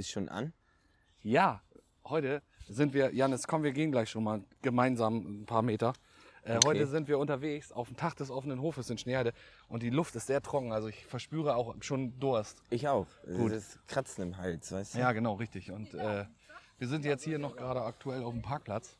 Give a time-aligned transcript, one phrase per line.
[0.00, 0.52] ist schon an.
[1.22, 1.62] Ja,
[2.04, 5.92] heute sind wir, Janis, komm, wir gehen gleich schon mal gemeinsam ein paar Meter.
[6.42, 6.66] Äh, Okay.
[6.66, 9.34] Heute sind wir unterwegs auf dem Tag des offenen Hofes in Schneeheide
[9.68, 12.62] und die Luft ist sehr trocken, also ich verspüre auch schon Durst.
[12.70, 13.06] Ich auch.
[13.36, 13.52] Gut.
[13.52, 14.98] Das Kratzen im Hals, weißt du?
[15.00, 15.70] Ja, genau, richtig.
[15.70, 16.24] Und äh,
[16.78, 18.96] wir sind jetzt hier noch gerade aktuell auf dem Parkplatz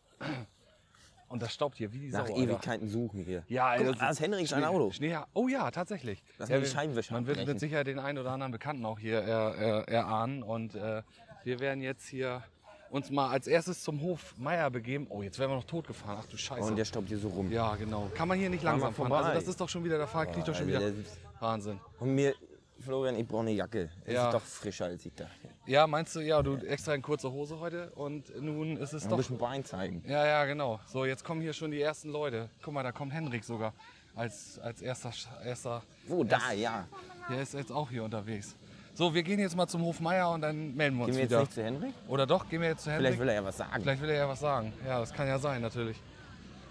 [1.31, 2.35] und das staubt hier wie die Nach Sau.
[2.35, 2.45] Alter.
[2.51, 3.45] Ewigkeiten suchen hier.
[3.47, 4.91] Ja, ey, Guck, da ist Henrik sein Auto.
[4.91, 6.23] Schnee, oh ja, tatsächlich.
[6.39, 8.99] Lass ja, mal die Scheibenwischer Man wird mit Sicherheit den einen oder anderen Bekannten auch
[8.99, 10.43] hier er, er, erahnen.
[10.43, 11.03] Und äh,
[11.45, 12.43] wir werden jetzt hier
[12.91, 15.07] uns mal als erstes zum Hof Meier begeben.
[15.09, 16.19] Oh, jetzt werden wir noch totgefahren.
[16.21, 16.63] Ach du Scheiße.
[16.63, 17.51] Und der staubt hier so rum.
[17.53, 18.11] ja, genau.
[18.15, 19.13] Kann man hier nicht langsam fahren.
[19.13, 21.79] Also das ist doch schon wieder, der Fahrt kriegt doch schon Also wieder Wahnsinn.
[22.01, 22.35] Und mir,
[22.81, 23.89] Florian, ich brauche eine Jacke.
[24.05, 24.27] Das Ja.
[24.27, 25.49] ist doch frischer als ich dachte.
[25.71, 29.11] Ja, meinst du, ja, du extra in kurze Hose heute und nun ist es Ein
[29.11, 29.19] doch...
[29.19, 30.03] bisschen Bein zeigen.
[30.05, 30.81] Ja, ja, genau.
[30.85, 32.49] So, jetzt kommen hier schon die ersten Leute.
[32.61, 33.73] Guck mal, da kommt Henrik sogar
[34.17, 35.13] als, als erster,
[35.45, 36.89] erster Wo, da, ja.
[37.29, 38.57] Der ist jetzt auch hier unterwegs.
[38.95, 41.23] So, wir gehen jetzt mal zum Hof Meier und dann melden wir uns Gehen wir
[41.23, 41.41] jetzt wieder.
[41.43, 41.95] nicht zu Henrik?
[42.09, 43.07] Oder doch, gehen wir jetzt zu Henrik?
[43.07, 43.83] Vielleicht will er ja was sagen.
[43.83, 44.73] Vielleicht will er ja was sagen.
[44.85, 46.03] Ja, das kann ja sein, natürlich.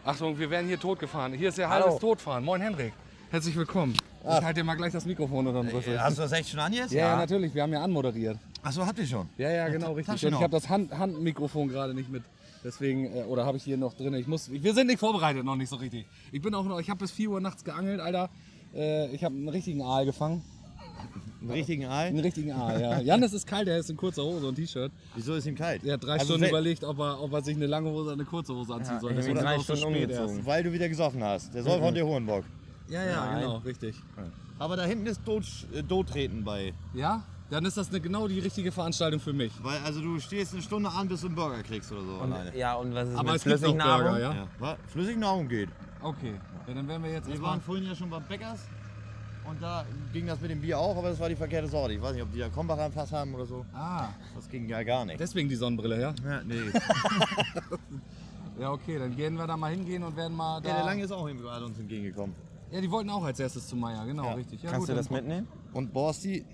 [0.04, 1.32] Achtung, wir werden hier totgefahren.
[1.32, 1.86] Hier ist der Hallo.
[1.86, 2.44] halbes Totfahren.
[2.44, 2.92] Moin, Henrik.
[3.32, 3.94] Herzlich willkommen.
[3.94, 6.02] Ich halte dir mal gleich das Mikrofon unter den Rüssel.
[6.02, 6.92] Hast du das echt schon an jetzt?
[6.92, 7.56] Ja, ja, natürlich.
[7.56, 8.38] Wir haben ja anmoderiert.
[8.62, 9.30] Achso, habt ihr schon?
[9.38, 10.26] Ja, ja, genau, richtig.
[10.26, 12.24] Und ich habe das Hand Handmikrofon gerade nicht mit.
[12.64, 14.14] Deswegen, äh, oder habe ich hier noch drin.
[14.16, 16.06] Ich muss, wir sind nicht vorbereitet, noch nicht so richtig.
[16.32, 18.30] Ich bin auch noch, ich habe bis 4 Uhr nachts geangelt, Alter.
[18.76, 20.44] Äh, ich habe einen richtigen Aal gefangen.
[21.42, 22.08] Einen richtigen Ei?
[22.08, 23.00] Einen richtigen Aal, ja.
[23.02, 24.92] Janis ist kalt, er ist in kurzer Hose und T-Shirt.
[25.16, 25.86] Wieso ist ihm kalt?
[25.86, 28.14] Er hat drei Also Stunden überlegt, ob er, ob er sich eine lange Hose oder
[28.14, 29.12] eine kurze Hose anziehen Ja, soll.
[29.12, 30.46] ich Deswegen drei Stunden spät umgezogen.
[30.46, 31.54] Weil du wieder gesoffen hast.
[31.54, 32.44] Der soll von dir holen, Bock.
[32.90, 33.42] Ja, ja, Nein.
[33.42, 33.96] genau, richtig.
[34.58, 36.74] Aber da hinten ist Tod, äh, Todtreten bei.
[36.94, 37.24] Ja?
[37.50, 39.52] Dann ist das eine, genau die richtige Veranstaltung für mich.
[39.64, 42.56] Weil, also du stehst eine Stunde an, bis du einen Burger kriegst oder so alleine.
[42.56, 44.04] Ja, und was ist Aber mit es gibt noch Flüssignahrung?
[44.06, 44.48] Burger, ja?
[44.60, 44.78] Was?
[44.88, 45.70] Flüssignahrung geht.
[46.02, 46.34] Okay.
[46.68, 47.52] Ja, dann werden wir jetzt Wir erstmal...
[47.52, 48.68] waren vorhin ja schon beim Bäckers.
[49.50, 49.84] Und da
[50.14, 51.94] ging das mit dem Bier auch, aber das war die verkehrte Sorte.
[51.96, 53.66] Ich weiß nicht, ob die da Krombacher im Fass haben oder so.
[53.74, 55.20] Ah, Das ging ja gar nicht.
[55.20, 56.14] deswegen die Sonnenbrille, ja?
[56.24, 56.56] Ja, nee.
[58.60, 60.70] Ja, okay, dann werden wir da mal hingehen und werden mal da...
[60.70, 62.36] Ja, der Lange ist auch gerade uns entgegengekommen.
[62.72, 64.34] Ja, die wollten auch als erstes zu Meier, genau, Ja.
[64.34, 64.62] richtig.
[64.62, 65.48] Ja, Kannst gut, du das mitnehmen?
[65.74, 66.46] Und Borsti.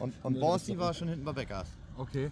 [0.00, 1.68] Und, und doch war schon hinten bei Bäckers.
[1.96, 2.30] Okay.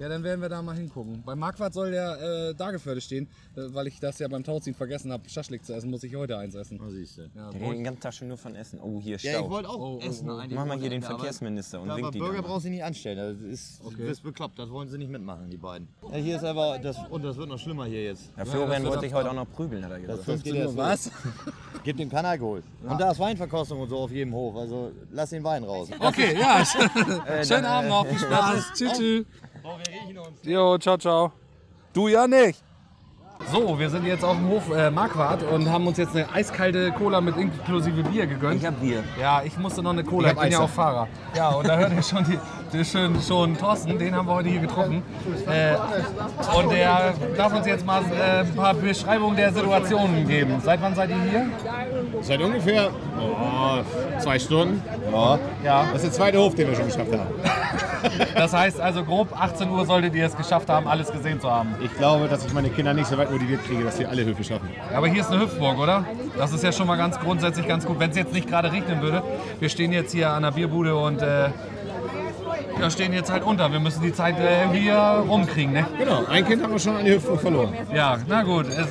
[0.00, 1.22] Ja, dann werden wir da mal hingucken.
[1.26, 5.12] Bei Marquardt soll der äh, Dageförde stehen, äh, weil ich das ja beim Tauziehen vergessen
[5.12, 6.78] habe, Schaschlik zu essen, muss ich heute eins essen.
[6.78, 7.22] Da siehst du.
[7.34, 8.80] Ja, Der redet ich- die ganze Tasche nur von Essen.
[8.82, 9.44] Oh, hier Ja, Stau.
[9.44, 10.30] ich wollte auch Oh, oh, essen.
[10.30, 10.36] oh.
[10.38, 12.48] eigentlich Mach mal hier den aber- Verkehrsminister und Ja, winkt aber die Burger dann mal.
[12.48, 13.18] brauchst du nicht anstellen.
[13.42, 13.96] Das ist, Okay.
[13.98, 14.58] du bist bekloppt.
[14.58, 15.86] Das wollen sie nicht mitmachen, die beiden.
[16.10, 18.30] Ja, hier ist aber das und das wird noch schlimmer hier jetzt.
[18.38, 19.28] Ja, das Florian wollte ich abfahren.
[19.36, 20.18] heute auch noch prügeln, hat er gesagt.
[20.20, 21.10] Das 15 geht Uhr, was?
[21.84, 22.62] Gib dem kein Alkohol.
[22.88, 24.56] Und da ist Weinverkostung und so auf jedem Hof.
[24.56, 25.88] Also lass den Wein raus.
[25.98, 26.64] Okay, ja.
[27.44, 28.72] Schönen Abend noch, viel Spaß.
[28.74, 29.26] Tschüss, tschüss.
[30.42, 31.32] Jo, ciao, ciao.
[31.92, 32.62] Du ja nicht.
[33.50, 36.92] So, wir sind jetzt auf dem Hof äh, Marquardt und haben uns jetzt eine eiskalte
[36.92, 38.56] Cola mit inklusive Bier gegönnt.
[38.56, 39.02] Ich hab Bier.
[39.18, 41.08] Ja, ich musste noch eine Cola, ich, bin ja auch Fahrer.
[41.34, 42.38] Ja, und da hört ihr schon, die,
[42.72, 45.02] die schön, schon Thorsten, den haben wir heute hier getroffen.
[45.46, 45.74] Äh,
[46.56, 50.60] und der darf uns jetzt mal äh, ein paar Beschreibungen der Situationen geben.
[50.62, 51.46] Seit wann seid ihr hier?
[52.20, 54.82] Seit ungefähr oh, zwei Stunden.
[55.64, 55.84] Ja.
[55.92, 57.28] Das ist der zweite Hof, den wir schon geschafft haben.
[58.34, 61.74] Das heißt also grob 18 Uhr solltet ihr es geschafft haben, alles gesehen zu haben.
[61.82, 64.42] Ich glaube, dass ich meine Kinder nicht so weit motiviert kriege, dass sie alle Höfe
[64.42, 64.70] schaffen.
[64.90, 66.04] Ja, aber hier ist eine Hüpfburg, oder?
[66.38, 67.98] Das ist ja schon mal ganz grundsätzlich ganz gut.
[67.98, 69.22] Wenn es jetzt nicht gerade regnen würde,
[69.58, 71.50] wir stehen jetzt hier an der Bierbude und äh,
[72.80, 73.70] ja, stehen jetzt halt unter.
[73.70, 75.86] Wir müssen die Zeit äh, irgendwie äh, rumkriegen, ne?
[75.98, 77.74] Genau, ein Kind haben wir schon an die Hüpfburg verloren.
[77.94, 78.66] Ja, na gut.
[78.68, 78.88] Es,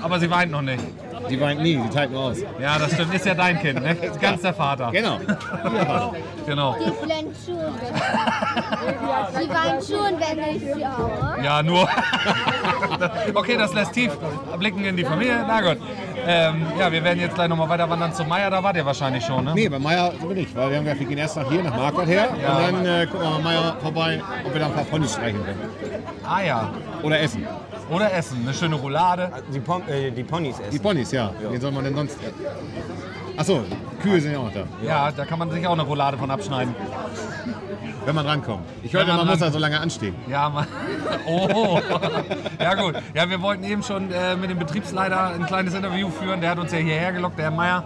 [0.00, 0.82] aber sie weint noch nicht.
[1.28, 2.38] Die weint nie, die teilt nur aus.
[2.60, 3.12] Ja, das stimmt.
[3.12, 3.96] Ist ja dein Kind, ne?
[4.20, 4.90] Ganz der Vater.
[4.92, 5.18] Genau.
[6.46, 6.76] Genau.
[6.78, 7.56] Die flennt schon.
[9.36, 11.42] Sie weint schon, wenn ich sie haue.
[11.42, 11.88] Ja, nur.
[13.34, 14.16] okay, das lässt tief
[14.56, 15.44] blicken in die Familie.
[15.44, 15.78] Na gut.
[16.26, 18.50] Ähm, ja, wir werden jetzt gleich nochmal weiter wandern zum Meier.
[18.50, 19.52] Da wart ihr wahrscheinlich schon, ne?
[19.54, 21.62] Nee, bei Meier sind wir nicht, weil wir haben gesagt, wir gehen erst nach hier,
[21.62, 22.56] nach Marquardt her Ja.
[22.56, 25.44] und dann äh, gucken wir bei Meier vorbei, ob wir da ein paar Ponys streichen
[25.44, 25.60] können.
[26.28, 26.70] Ah ja.
[27.02, 27.46] Oder essen.
[27.90, 28.38] Oder essen.
[28.42, 29.30] Eine schöne Roulade.
[29.54, 30.82] Die, Pom äh, die Ponys Die essen.
[30.82, 31.30] Ponys, ja.
[31.48, 32.18] Wen soll man denn sonst
[33.38, 33.60] Achso,
[34.02, 36.30] Kühe sind ja auch noch da, Ja, da kann man sich auch eine Roulade von
[36.30, 36.74] abschneiden.
[38.06, 38.64] Wenn man rankommt.
[38.82, 40.14] Ich hörte, man man muss da so lange anstehen.
[40.28, 40.66] Ja, Mann.
[41.28, 41.80] Oh.
[42.60, 42.94] Ja gut.
[43.14, 46.40] Ja, wir wollten eben schon äh, mit dem Betriebsleiter ein kleines Interview führen.
[46.40, 47.84] Der hat uns ja hierher gelockt, der Herr Meier.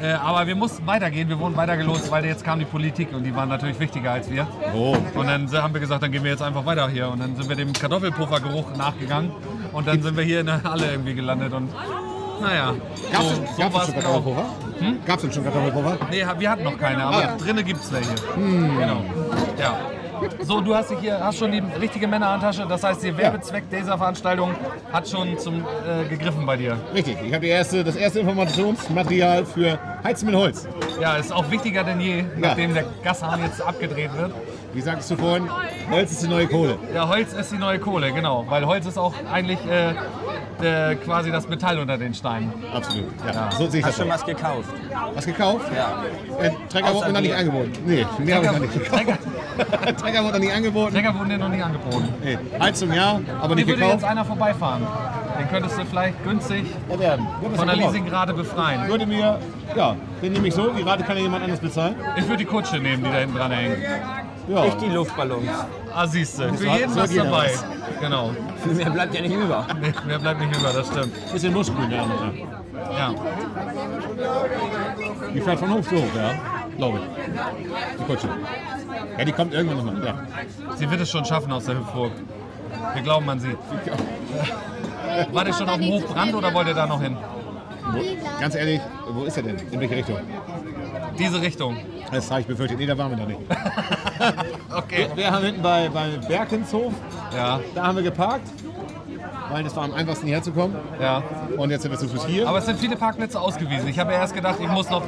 [0.00, 1.28] Äh, aber wir mussten weitergehen.
[1.28, 4.46] Wir wurden weitergelost, weil jetzt kam die Politik und die waren natürlich wichtiger als wir.
[4.74, 4.96] Oh.
[5.14, 7.08] Und dann haben wir gesagt, dann gehen wir jetzt einfach weiter hier.
[7.10, 9.32] Und dann sind wir dem Kartoffelpuffergeruch nachgegangen.
[9.72, 11.52] Und dann sind wir hier in der Halle irgendwie gelandet.
[11.52, 11.68] Und
[12.40, 12.74] naja.
[13.12, 14.20] Gab es so- so schon genau.
[14.20, 14.44] Kartoffelpuffer?
[15.06, 15.98] Gab es denn schon Kartoffelpuffer?
[16.10, 17.36] Nee, wir hatten noch keine, aber Ah.
[17.36, 18.14] drinnen gibt es welche.
[18.36, 19.02] Genau.
[19.58, 19.78] Ja.
[20.40, 22.66] So, du hast hier, hast schon die richtige Männerhandtasche.
[22.68, 24.50] Das heißt, der Werbezweck dieser Veranstaltung
[24.92, 26.76] hat schon zum äh, gegriffen bei dir.
[26.92, 30.66] Richtig, ich habe erste, das erste Informationsmaterial für Heizen mit Holz.
[31.00, 34.32] Ja, ist auch wichtiger denn je, nachdem der Gashahn jetzt abgedreht wird.
[34.72, 35.48] Wie sagtest du vorhin,
[35.90, 36.78] Holz ist die neue Kohle.
[36.94, 38.44] Ja, Holz ist die neue Kohle, genau.
[38.48, 39.94] Weil Holz ist auch eigentlich äh,
[40.62, 42.52] der, quasi das Metall unter den Steinen.
[42.74, 43.06] Absolut.
[43.26, 43.94] Ja, so sehe ich das.
[43.94, 44.14] Hast schon auch.
[44.14, 44.68] was gekauft?
[45.14, 45.66] Was gekauft?
[45.74, 46.02] Ja.
[46.44, 47.72] Äh, Trecker wurde mir noch nicht angeboten.
[47.86, 48.92] Nee, mehr habe ich noch nicht gekauft.
[48.92, 49.18] Trecker,
[49.96, 50.94] Trecker wurde noch nicht angeboten.
[50.94, 52.08] Trecker wurden dir noch nicht angeboten.
[52.22, 52.38] Nee.
[52.60, 54.04] Heizung ja, aber Hier nicht würde jetzt gekauft.
[54.04, 54.86] einer vorbeifahren.
[55.40, 56.66] Den könntest du vielleicht günstig
[57.00, 57.76] Ja, das von der.
[57.76, 58.88] Leasingrate befreien.
[58.88, 59.38] Würde mir,
[59.76, 61.94] ja, den nehme ich so, die Rate kann ja jemand anders bezahlen.
[62.16, 63.76] Ich würde die Kutsche nehmen, die da hinten dran hängt.
[64.48, 65.46] Ja, Ich die Luftballons.
[65.94, 66.52] Ah, siehst du.
[66.54, 67.50] Für jeden so was dabei.
[67.52, 67.64] was.
[68.00, 68.30] Genau.
[68.62, 69.66] Viel mehr bleibt ja nicht über.
[69.80, 71.32] Nee, Mehr bleibt nicht über, das stimmt.
[71.32, 72.04] bisschen Nussgrün, ja.
[72.96, 73.14] Ja.
[75.34, 76.30] Die fährt von Hof zu Hof, ja,
[76.76, 77.04] glaube ich.
[78.00, 78.28] Die Kutsche.
[79.18, 80.14] Ja, die kommt irgendwann nochmal, ja.
[80.76, 82.12] Sie wird es schon schaffen aus der Hüpfburg.
[82.94, 83.56] Wir glauben an sie.
[85.32, 87.16] War der schon auf dem Hof Brand oder wollt ihr da noch hin?
[88.40, 88.80] Ganz ehrlich,
[89.10, 89.56] wo ist er denn?
[89.70, 90.18] In welche Richtung?
[91.18, 91.76] Diese Richtung.
[92.12, 92.78] Das habe ich befürchtet.
[92.78, 93.40] Nee, da waren wir noch nicht.
[94.74, 95.08] Okay.
[95.14, 96.92] Wir haben hinten bei, bei Berkenshof,
[97.34, 98.48] Ja, da haben wir geparkt,
[99.50, 100.76] weil das war am einfachsten hierher zu kommen.
[101.00, 101.22] ja.
[101.56, 102.48] Und jetzt sind wir zu Fuß hier.
[102.48, 103.88] Aber es sind viele Parkplätze ausgewiesen.
[103.88, 105.02] Ich habe erst gedacht, ich muss noch.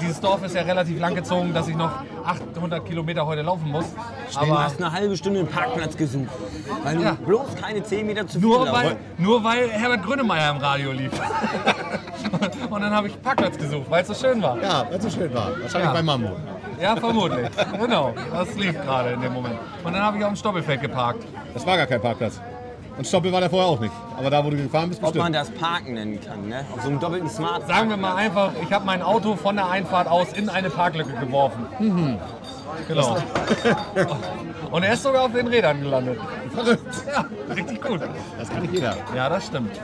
[0.00, 1.90] Dieses Dorf ist ja relativ lang gezogen, dass ich noch
[2.24, 3.86] 800 Kilometer heute laufen muss.
[4.32, 6.28] Du Aber hast eine halbe Stunde einen Parkplatz gesucht.
[6.82, 7.12] Weil du Ja.
[7.24, 11.12] bloß keine 10 Meter zu viel nur weil, nur weil Herbert Grönemeyer im Radio lief.
[12.70, 14.60] Und dann habe ich Parkplatz gesucht, weil es so schön war.
[14.60, 15.50] ja, weil es so schön war.
[15.60, 15.92] Wahrscheinlich Ja.
[15.92, 16.36] bei Mambo.
[16.80, 17.48] Ja, vermutlich.
[17.80, 19.56] Genau, das lief gerade in dem Moment.
[19.84, 21.24] Und dann habe ich auf dem Stoppelfeld geparkt.
[21.54, 22.40] Das war gar kein Parkplatz.
[22.98, 23.92] Und Stoppel war der vorher auch nicht.
[24.18, 25.54] Aber da, wo du gefahren bist, Ob man bestimmt.
[25.56, 26.64] das Parken nennen kann, ne?
[26.74, 27.66] Auf so einem doppelten Smart.
[27.68, 31.12] Sagen wir mal einfach, ich habe mein Auto von der Einfahrt aus in eine Parklücke
[31.12, 31.66] geworfen.
[32.88, 33.16] Genau.
[34.70, 36.18] Und er ist sogar auf den Rädern gelandet.
[36.54, 36.82] Verrückt.
[37.06, 37.24] Ja,
[37.54, 38.00] richtig gut.
[38.38, 38.96] Das kann nicht jeder.
[39.14, 39.76] Ja, das stimmt.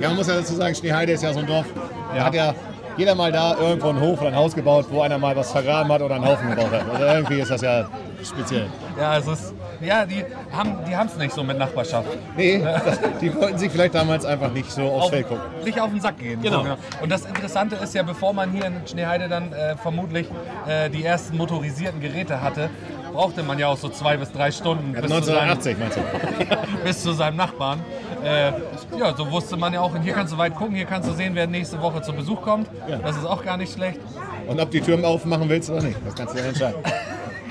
[0.00, 1.66] Ja, man muss ja dazu sagen, Schneeheide ist ja so ein Dorf.
[2.10, 2.24] Da Ja.
[2.24, 2.54] hat ja
[2.96, 5.92] jeder mal da irgendwo einen Hof oder ein Haus gebaut, wo einer mal was vergraben
[5.92, 6.82] hat oder einen Haufen gebaut hat.
[6.92, 7.88] Also irgendwie ist das ja
[8.24, 8.66] speziell.
[8.98, 9.54] Ja, es ist.
[9.80, 12.08] Ja, die haben die es nicht so mit Nachbarschaft.
[12.34, 15.42] Nee, das, die wollten sich vielleicht damals einfach nicht so aufs Auf, Feld gucken.
[15.64, 16.40] nicht auf den Sack gehen.
[16.40, 16.64] Genau.
[16.64, 20.28] So, Und das Interessante ist ja, bevor man hier in Schneeheide dann äh, vermutlich
[20.66, 22.70] äh, die ersten motorisierten Geräte hatte,
[23.16, 25.96] brauchte man ja auch so zwei bis drei Stunden Ja, bis, zu seinem, 1980 meinst
[25.96, 26.82] du?
[26.84, 27.80] bis zu seinem Nachbarn.
[28.22, 28.52] Äh,
[28.98, 31.34] ja, so wusste man ja auch, hier kannst du weit gucken, hier kannst du sehen,
[31.34, 32.68] wer nächste Woche zu Besuch kommt.
[32.86, 32.98] Ja.
[32.98, 34.00] Das ist auch gar nicht schlecht.
[34.46, 36.80] Und ob die Türen aufmachen willst oder nicht, das kannst du ja entscheiden.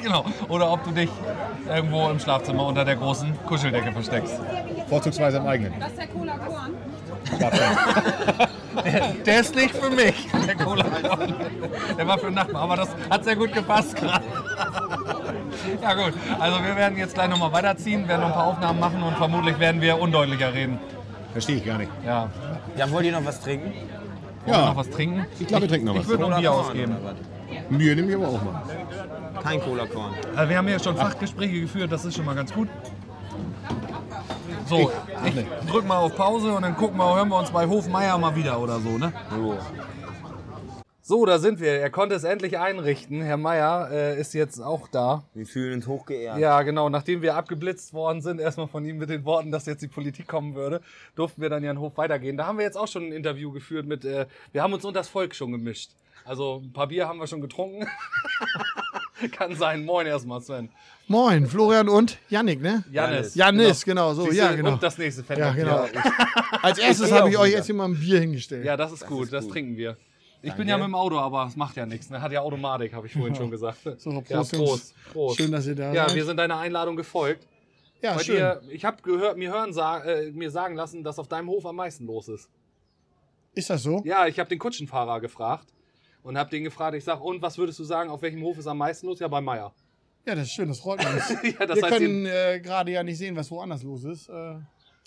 [0.03, 0.23] Genau.
[0.49, 1.09] Oder ob du dich
[1.67, 4.39] irgendwo im Schlafzimmer unter der großen Kuscheldecke versteckst.
[4.87, 5.73] Vorzugsweise im eigenen.
[5.79, 6.75] Das ist der Cola Korn.
[9.25, 10.85] Der ist nicht für mich, der Cola.
[11.97, 14.25] Der war für den Nachbarn, aber das hat sehr gut gepasst gerade.
[15.81, 19.01] Ja gut, also wir werden jetzt gleich nochmal weiterziehen, werden noch ein paar Aufnahmen machen
[19.01, 20.77] und vermutlich werden wir undeutlicher reden.
[21.31, 21.91] Verstehe ich gar nicht.
[22.05, 22.29] Ja.
[22.77, 23.73] Ja, wollt ihr noch was trinken?
[24.45, 25.25] Wollen wir noch was trinken?
[25.39, 26.07] Ich glaube, wir trinken noch Ich was.
[26.09, 26.95] würde noch ein Bier ausgeben.
[27.69, 28.61] Bier nehme ich aber auch mal.
[29.33, 29.43] was?
[29.43, 30.13] Kein Cola-Korn.
[30.35, 32.67] Also wir haben ja schon Fachgespräche geführt, das ist schon mal ganz gut.
[34.67, 34.91] So,
[35.25, 38.35] ich drück mal auf Pause und dann gucken wir, hören wir uns bei Hofmeier mal
[38.35, 39.13] wieder oder so, ne?
[39.35, 39.57] Jo.
[41.07, 41.73] So, da sind wir.
[41.73, 43.21] Er konnte es endlich einrichten.
[43.21, 45.23] Herr Meier äh, ist jetzt auch da.
[45.35, 46.39] Wir fühlen uns hochgeehrt.
[46.39, 46.89] Ja, genau.
[46.89, 50.27] Nachdem wir abgeblitzt worden sind, erstmal von ihm mit den Worten, dass jetzt die Politik
[50.27, 50.81] kommen würde,
[51.15, 52.37] durften wir dann ja in den Hof weitergehen.
[52.37, 55.01] Da haben wir jetzt auch schon ein Interview geführt mit, äh, wir haben uns unter
[55.01, 55.91] das Volk schon gemischt.
[56.23, 57.85] Also ein paar Bier haben wir schon getrunken.
[59.31, 59.85] Kann sein.
[59.85, 60.69] Moin erstmal, Sven.
[61.07, 62.83] Moin, Florian und Yannick, ne?
[62.91, 63.35] Janis.
[63.35, 64.73] Janis, genau, so, Siehst ja, genau.
[64.73, 65.37] Und das nächste Fett.
[65.37, 65.85] Ja, genau.
[65.85, 66.01] Ja,
[66.61, 68.65] Als erstes habe ich euch jetzt hier mal ein Bier hingestellt.
[68.65, 69.31] ja, das ist gut.
[69.31, 69.97] Das trinken wir.
[70.41, 72.09] Ich bin ja mit dem Auto, aber es macht ja nichts.
[72.09, 72.21] Ne?
[72.21, 73.79] Hat ja Automatik, habe ich vorhin schon gesagt.
[73.97, 74.69] So, ja, Prost, Jungs.
[74.69, 74.95] Prost.
[75.11, 75.37] Prost.
[75.37, 76.15] Schön, dass ihr da Ja, seid.
[76.17, 77.47] wir sind deiner Einladung gefolgt.
[78.01, 78.35] ja, Bei schön.
[78.37, 81.65] dir, ich habe gehört, mir hören sa äh, mir sagen lassen, dass auf deinem Hof
[81.65, 82.49] am meisten los ist.
[83.55, 84.01] Ist das so?
[84.05, 85.65] Ja, ich habe den Kutschenfahrer gefragt
[86.25, 88.67] und habe den gefragt, ich sag, und was würdest du sagen, auf welchem Hof ist
[88.67, 89.19] am meisten los?
[89.19, 89.73] Ja, bei Meier.
[90.25, 91.29] Ja, das ist schön, das freut uns.
[91.29, 94.27] ja, das wir heißt, können äh, gerade ja nicht sehen, was woanders los ist.
[94.27, 94.55] Äh,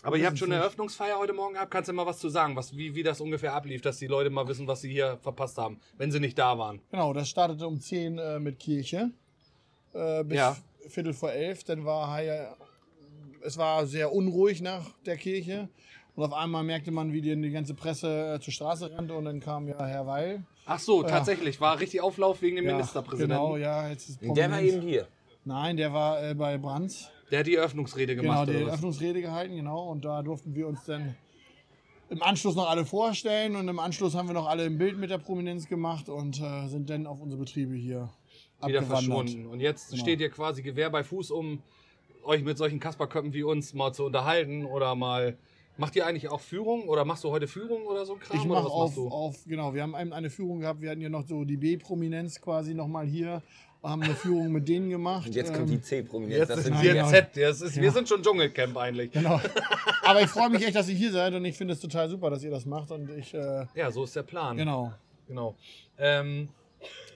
[0.04, 1.72] aber ihr habt schon eine Eröffnungsfeier heute Morgen gehabt.
[1.72, 4.30] Kannst du mal was zu sagen, was, wie, wie das ungefähr ablief, dass die Leute
[4.30, 6.80] mal wissen, was sie hier verpasst haben, wenn sie nicht da waren?
[6.92, 9.10] genau, das startete um 10 äh, mit Kirche.
[9.92, 10.56] Äh, bis Ja.
[10.88, 11.64] Viertel vor elf.
[11.64, 12.16] Dann war
[13.42, 15.68] es war sehr unruhig nach der Kirche.
[16.18, 19.14] Und auf einmal merkte man, wie die, die ganze Presse äh, zur Straße rannte.
[19.14, 20.42] Und dann kam ja Herr Weil.
[20.66, 23.36] Ach so, tatsächlich, war richtig Auflauf wegen dem Ja, Ministerpräsidenten.
[23.40, 24.72] Genau, ja, jetzt ist Der war Prominenz.
[24.74, 25.06] eben hier.
[25.44, 27.08] Nein, der war äh, bei Brands.
[27.30, 28.48] Der hat die Eröffnungsrede Genau, gemacht.
[28.48, 28.68] die oder was?
[28.70, 29.88] Eröffnungsrede gehalten, genau.
[29.90, 31.14] Und da durften wir uns dann
[32.10, 33.54] im Anschluss noch alle vorstellen.
[33.54, 36.66] Und im Anschluss haben wir noch alle ein Bild mit der Prominenz gemacht und äh,
[36.66, 38.10] sind dann auf unsere Betriebe hier
[38.64, 38.88] wieder abgewandert.
[38.88, 39.46] verschwunden.
[39.46, 40.02] Und jetzt Genau.
[40.02, 41.62] steht ihr quasi Gewehr bei Fuß, um
[42.24, 45.38] euch mit solchen Kasperköppen wie uns mal zu unterhalten oder mal.
[45.78, 48.36] Macht ihr eigentlich auch Führung oder machst du heute Führung oder so Kram?
[48.36, 49.08] Ich oder mache auf, machst du?
[49.08, 52.40] auf, genau, wir haben ein- eine Führung gehabt, wir hatten ja noch so die B-Prominenz
[52.40, 53.42] quasi nochmal hier,
[53.82, 55.26] haben eine Führung mit denen gemacht.
[55.28, 56.36] Und jetzt kommt ähm, die C-Prominenz.
[56.36, 56.94] Jetzt Das ist sind wir wir.
[56.96, 57.06] ja.
[57.08, 57.28] Z.
[57.36, 59.12] Das ist, Wir sind schon Dschungelcamp eigentlich.
[59.12, 59.40] Genau.
[60.04, 62.28] Aber ich freue mich echt, dass ihr hier seid und ich finde es total super,
[62.28, 64.56] dass ihr das macht und ich, äh, Ja, so ist der Plan.
[64.56, 64.92] genau.
[65.28, 65.54] Genau.
[65.96, 66.48] Ähm,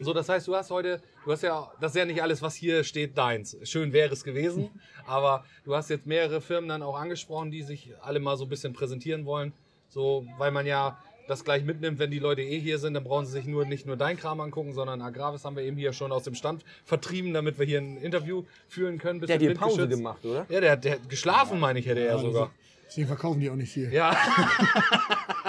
[0.00, 2.54] so, das heißt, du hast heute, du hast ja, das ist ja nicht alles, was
[2.54, 3.56] hier steht, deins.
[3.62, 4.70] Schön wäre es gewesen,
[5.06, 8.48] aber du hast jetzt mehrere Firmen dann auch angesprochen, die sich alle mal so ein
[8.48, 9.52] bisschen präsentieren wollen.
[9.88, 13.26] So, weil man ja das gleich mitnimmt, wenn die Leute eh hier sind, dann brauchen
[13.26, 16.10] sie sich nur nicht nur dein Kram angucken, sondern Agravis haben wir eben hier schon
[16.10, 19.20] aus dem Stand vertrieben, damit wir hier ein Interview führen können.
[19.20, 20.46] Der hat hier Pause gemacht, oder?
[20.48, 22.50] Ja, der, hat- der hat geschlafen, meine ich, hätte er sogar.
[22.88, 23.92] Deswegen verkaufen die auch nicht viel.
[23.92, 24.16] Ja,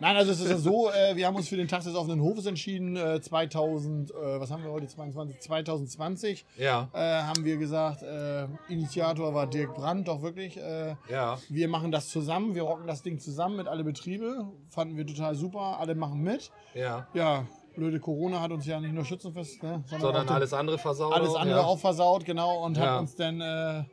[0.00, 2.20] Nein, also es ist ja so, äh, wir haben uns für den Tag des offenen
[2.22, 7.56] Hofes entschieden, äh, 2000, äh, was haben wir heute, 22, 2020 ja, äh, haben wir
[7.56, 10.56] gesagt, äh, Initiator war Dirk Brandt, doch wirklich.
[10.56, 11.38] Äh, ja.
[11.48, 15.34] wir machen das zusammen, wir rocken das Ding zusammen mit alle Betriebe, fanden wir total
[15.34, 16.50] super, alle machen mit.
[16.74, 20.78] Ja, Ja, blöde Corona hat uns ja nicht nur Schützenfest, ne, sondern den- alles andere
[20.78, 21.12] versaut.
[21.12, 21.64] alles andere ja.
[21.64, 22.94] auch versaut, genau, und Ja.
[22.94, 23.84] hat uns dann äh,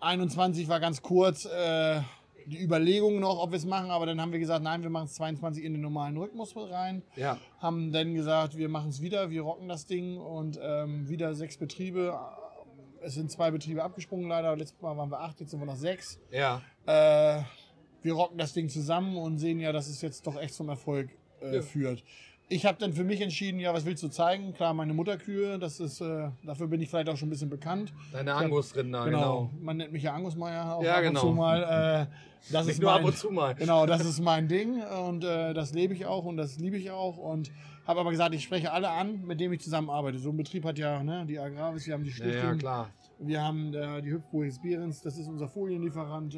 [0.00, 2.00] 21 war ganz kurz äh,
[2.48, 5.04] die Überlegung noch, ob wir es machen, aber dann haben wir gesagt, nein, wir machen
[5.06, 7.02] es 22 in den normalen Rhythmus rein.
[7.16, 11.34] Ja, Haben dann gesagt, wir machen es wieder, wir rocken das Ding und ähm, wieder
[11.34, 12.18] sechs Betriebe.
[13.00, 15.76] Es sind zwei Betriebe abgesprungen leider, letztes Mal waren wir acht, jetzt sind wir noch
[15.76, 16.18] sechs.
[16.30, 16.62] ja.
[16.86, 17.42] Äh,
[18.02, 21.10] wir rocken das Ding zusammen und sehen ja, dass es jetzt doch echt zum Erfolg
[21.42, 21.62] äh, Ja.
[21.62, 22.04] führt.
[22.50, 24.54] Ich habe dann für mich entschieden, ja, was willst du zeigen?
[24.54, 27.92] Klar, meine Mutterkühe, das ist, äh, dafür bin ich vielleicht auch schon ein bisschen bekannt.
[28.10, 29.18] Deine Angus-Rinder, Genau.
[29.18, 29.50] genau.
[29.60, 31.20] Man nennt mich ja Angus Meier auch Ja, ab genau.
[31.20, 31.62] und zu mal.
[32.08, 33.54] Äh, das Nicht ist nur mein, ab und zu mal.
[33.54, 36.90] Genau, das ist mein Ding und äh, das lebe ich auch und das liebe ich
[36.90, 37.50] auch und
[37.86, 40.18] habe aber gesagt, ich spreche alle an, mit denen ich zusammenarbeite.
[40.18, 42.90] So ein Betrieb hat ja ne, die Agravis, wir haben die Ja, Stiftung, ja, klar.
[43.18, 46.34] wir haben äh, die Hüpfburg Behrens, das ist unser Folienlieferant.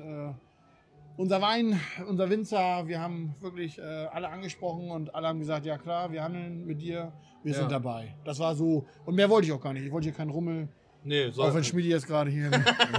[1.16, 5.76] Unser Wein, unser Winzer, wir haben wirklich äh, alle angesprochen und alle haben gesagt, ja
[5.76, 7.12] klar, wir handeln mit dir,
[7.42, 7.58] wir Ja.
[7.58, 8.14] sind dabei.
[8.24, 9.84] Das war so, und mehr wollte ich auch gar nicht.
[9.84, 10.68] Ich wollte hier keinen Rummel,
[11.02, 12.52] Nee, so auch wenn Schmiedi jetzt gerade hier im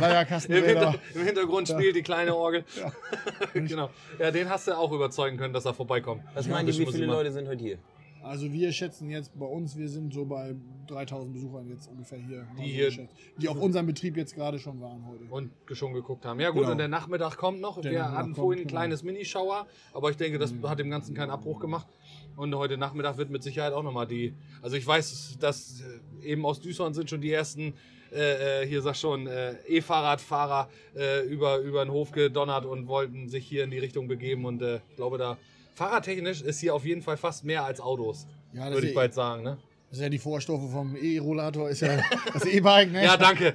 [0.50, 0.63] Im.
[0.65, 2.65] Hinter, Im Hintergrund spielt die kleine Orgel.
[3.53, 3.91] genau.
[4.18, 6.24] Ja, den hast du auch überzeugen können, dass er vorbeikommt.
[6.34, 7.06] Was Ja, ihr, das wie viele.
[7.06, 7.77] Leute sind heute hier?
[8.24, 10.56] Also wir schätzen jetzt bei uns, wir sind so bei
[10.88, 12.48] 3000 Besuchern jetzt ungefähr hier.
[12.56, 15.24] so hier- die auf unserem Betrieb jetzt gerade schon waren heute.
[15.30, 16.40] Und schon geguckt haben.
[16.40, 16.72] Ja gut, Genau.
[16.74, 17.82] und der Nachmittag kommt noch.
[17.82, 18.80] Der Wir Nachmittag hatten vorhin ein genau.
[18.80, 21.88] kleines Minischauer, aber ich denke, das hat dem Ganzen keinen Abbruch gemacht.
[22.36, 24.34] Und heute Nachmittag wird mit Sicherheit auch nochmal die.
[24.62, 25.82] Also ich weiß, dass
[26.22, 27.74] äh, eben aus Düsseldorf sind schon die ersten,
[28.13, 33.28] äh, äh, hier sag schon, äh, E-Fahrradfahrer äh, über, über den Hof gedonnert und wollten
[33.30, 34.46] sich hier in die Richtung begeben.
[34.46, 35.38] Und äh, ich glaube, da
[35.74, 38.28] fahrradtechnisch ist hier auf jeden Fall fast mehr als Autos.
[38.54, 39.44] Ja, das würde ich bald sagen.
[39.44, 39.58] Ne?
[39.90, 42.00] Das ist ja die Vorstufe vom E-Rollator, ist ja
[42.34, 43.04] das E-Bike, ne?
[43.04, 43.54] Ja, danke.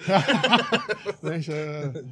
[1.22, 2.02] Nicht, äh,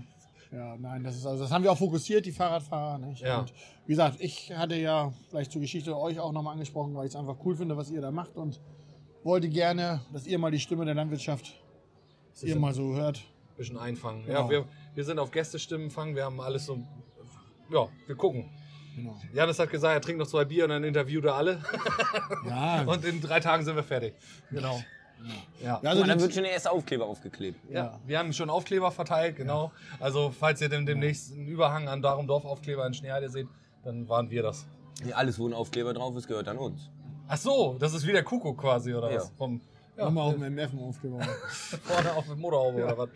[0.50, 2.98] ja, nein, das ist also, das haben wir auch fokussiert, die Fahrradfahrer.
[2.98, 3.22] Nicht?
[3.22, 3.40] Ja.
[3.40, 3.52] Und
[3.86, 7.16] wie gesagt, ich hatte ja vielleicht zur Geschichte euch auch nochmal angesprochen, weil ich es
[7.16, 8.60] einfach cool finde, was ihr da macht und
[9.24, 11.60] wollte gerne, dass ihr mal die Stimme der Landwirtschaft,
[12.30, 13.22] dass ihr mal so hört.
[13.56, 14.24] bisschen einfangen.
[14.24, 14.44] Genau.
[14.44, 16.78] Ja, wir, wir sind auf Gästestimmen wir haben alles so.
[17.70, 18.48] Ja, wir gucken.
[18.96, 19.20] Genau.
[19.32, 21.60] Janis hat gesagt, er trinkt noch zwei Bier und dann interviewt er alle.
[22.48, 24.14] Ja, Und in drei Tagen sind wir fertig.
[24.50, 24.82] Genau.
[25.22, 25.32] Ja.
[25.62, 27.58] ja Also also dann wird schon der erste Aufkleber aufgeklebt.
[27.70, 29.72] Ja, wir haben schon Aufkleber verteilt, genau.
[30.00, 33.48] Also, falls ihr dem, demnächst einen Überhang an Darum Dorf Aufkleber in Schneeheide seht,
[33.84, 34.66] dann waren wir das.
[35.06, 36.90] Ja, Alles, wo ein Aufkleber drauf ist, gehört an uns.
[37.26, 39.16] Ach so, das ist wie der Kuckuck quasi, oder Ja.
[39.16, 39.30] was?
[39.38, 39.60] Vom,
[39.96, 41.22] ja, nochmal auf dem MF aufgebaut.
[41.82, 43.08] vorne auf dem Motorhaube oder was?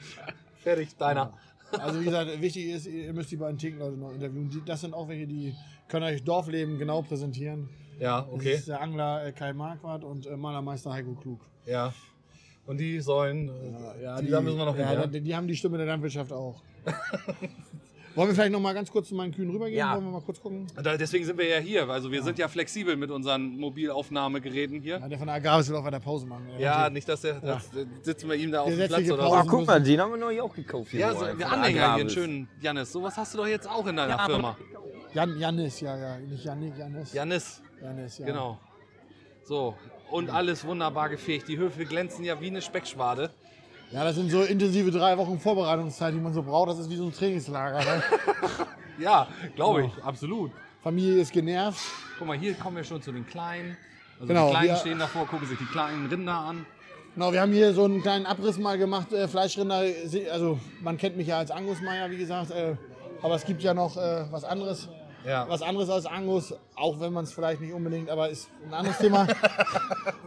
[0.62, 1.32] Fertig, deiner.
[1.72, 4.48] Also wie gesagt, wichtig ist, ihr müsst die beiden Thekenleute noch interviewen.
[4.48, 5.54] Die, das sind auch welche, die
[5.88, 7.68] können euch Dorfleben genau präsentieren.
[8.00, 8.52] Ja, Das okay.
[8.54, 11.40] ist der Angler äh, Kai Marquardt und äh, Malermeister Heiko Klug.
[11.66, 11.92] Ja.
[12.66, 13.48] Und die sollen.
[13.48, 14.92] äh, Ja, die, da müssen wir noch ja.
[14.92, 15.06] Ja?
[15.06, 16.62] die, die haben die Stimme der Landwirtschaft auch.
[18.18, 19.78] Wollen wir vielleicht noch mal ganz kurz zu meinen Kühen rübergehen?
[19.78, 19.94] Ja.
[19.94, 20.66] Wollen wir mal kurz gucken?
[20.74, 21.88] Da, deswegen sind wir ja hier.
[21.88, 24.98] Also wir sind ja flexibel mit unseren Mobilaufnahmegeräten hier.
[24.98, 26.48] Ja, der von der will auch weiter Pause machen.
[26.58, 27.34] Ja, nicht, dass der.
[27.34, 27.70] Das,
[28.02, 29.28] sitzen wir ihm da auf dem Platz oder Pause.
[29.28, 29.34] so.
[29.34, 30.90] Ah, guck mal, den haben wir neu auch gekauft.
[30.90, 32.90] Hier Ja, so einen Anhänger hier, einen schönen Janis.
[32.90, 34.56] Sowas hast du doch jetzt auch in deiner Firma.
[35.14, 36.18] Jan, Janis, ja, ja.
[36.18, 37.12] Nicht Janik, Janis.
[37.12, 38.26] Janis, Janis, ja.
[38.26, 38.58] genau.
[39.44, 39.76] So,
[40.10, 41.46] und alles wunderbar gefegt.
[41.46, 43.30] Die Höfe glänzen ja wie eine Speckschwade.
[43.90, 46.68] Ja, das sind so intensive drei Wochen Vorbereitungszeit, die man so braucht.
[46.70, 47.78] Das ist wie so ein Trainingslager.
[47.78, 48.02] Ne?
[49.00, 50.50] Ja, glaube ich, absolut.
[50.82, 51.78] Familie ist genervt.
[52.18, 53.76] Guck mal, hier kommen wir schon zu den Kleinen.
[54.16, 56.66] Also Genau, die Kleinen wir- stehen davor, gucken sich die kleinen Rinder an.
[57.14, 59.12] Genau, wir haben hier so einen kleinen Abriss mal gemacht.
[59.12, 59.82] Äh, Fleischrinder,
[60.32, 62.50] also man kennt mich ja als Angusmeier, wie gesagt.
[62.50, 62.74] Äh,
[63.22, 64.88] aber es gibt ja noch äh, was anderes.
[65.24, 65.48] Ja.
[65.48, 68.98] Was anderes als Angus, auch wenn man es vielleicht nicht unbedingt, aber ist ein anderes
[68.98, 69.28] Thema.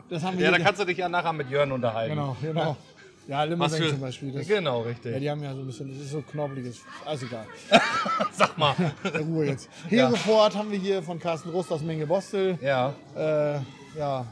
[0.09, 2.15] Das haben wir Ja, da kannst du dich ja nachher mit Jörn unterhalten.
[2.15, 2.75] Genau, genau.
[3.31, 4.31] Ja, für, zum Beispiel.
[4.33, 5.19] Das, genau, ja, richtig.
[5.19, 6.81] die haben ja so ein bisschen, das ist so knobbeliges.
[7.05, 7.45] Alles egal.
[8.33, 8.75] Sag mal.
[9.19, 9.69] Ruhe jetzt.
[9.87, 12.57] Hereford haben wir hier von Carsten Rust aus Menge Bostel.
[12.61, 13.59] Ja, Äh,
[13.97, 14.25] ja.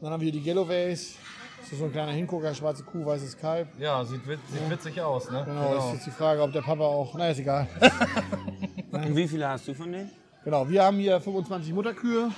[0.00, 1.16] Dann haben wir hier die Galloways.
[1.60, 3.68] Das ist so ein kleiner Hingucker, schwarze Kuh, weißes Kalb.
[3.78, 5.42] ja, sieht, wit sieht witzig aus, ne?
[5.46, 7.14] Genau, ist jetzt die Frage, ob der Papa auch.
[7.16, 7.66] Na, ist egal.
[8.92, 10.10] Und wie viele hast du von denen?
[10.44, 12.30] Genau, wir haben hier 25 Mutterkühe.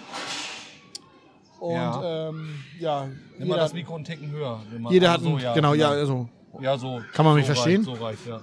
[1.61, 2.29] Und Ja.
[2.29, 3.07] ähm, ja
[3.39, 4.61] Nimm mal jeder, das Mikro einen Ticken höher.
[4.91, 6.29] Jeder hat also ein, so, ja, genau, ja, also,
[6.61, 7.03] Ja, so.
[7.13, 7.85] Kann man mich so verstehen?
[7.85, 8.41] Reicht, so reicht, ja.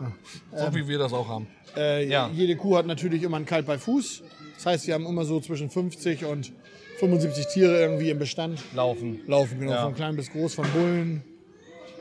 [0.70, 1.48] So wie wir das auch haben.
[1.75, 2.29] äh, Ja.
[2.34, 4.24] jede Kuh hat natürlich immer ein Kalb bei Fuß.
[4.55, 6.51] Das heißt, wir haben immer so zwischen 50 und
[7.00, 9.20] 75 Tiere irgendwie im Bestand Laufen.
[9.27, 9.84] laufen, genau, Ja.
[9.84, 11.24] von klein bis groß, von Bullen,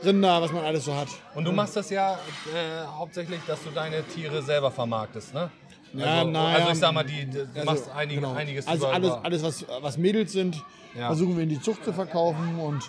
[0.03, 1.07] Rinder, was man alles so hat.
[1.33, 2.13] Und du machst das ja
[2.53, 5.49] äh, hauptsächlich, dass du deine Tiere selber vermarktest, ne?
[5.93, 8.33] Ja, also, naja, also ich sag mal, die, du Also, machst einige, genau.
[8.33, 10.55] einiges Also über, alles, alles was, was Mädels sind,
[10.97, 11.07] Ja.
[11.07, 12.83] versuchen wir in die Zucht zu verkaufen und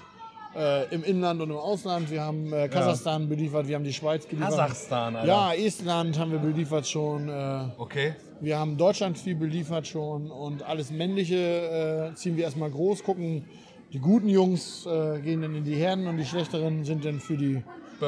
[0.56, 2.10] äh, im Inland und im Ausland.
[2.10, 4.50] Wir haben äh, Kasachstan beliefert, wir haben die Schweiz geliefert.
[4.50, 5.28] Kasachstan, Alter.
[5.28, 7.28] Ja, Estland haben wir beliefert schon.
[7.28, 8.14] Äh, Okay.
[8.40, 13.44] wir haben Deutschland viel beliefert schon und alles Männliche äh, ziehen wir erstmal groß, gucken.
[13.92, 17.36] Die guten Jungs äh, gehen dann in die Herden und die schlechteren sind dann für
[17.36, 17.62] die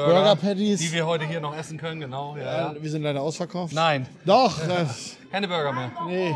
[0.05, 0.79] Burger, Patties.
[0.79, 2.35] Die wir heute hier noch essen können, genau.
[2.37, 2.75] Ja, äh, ja.
[2.81, 3.73] wir sind leider ausverkauft.
[3.73, 5.91] Nein, Doch, das, keine Burger mehr.
[6.07, 6.35] nee.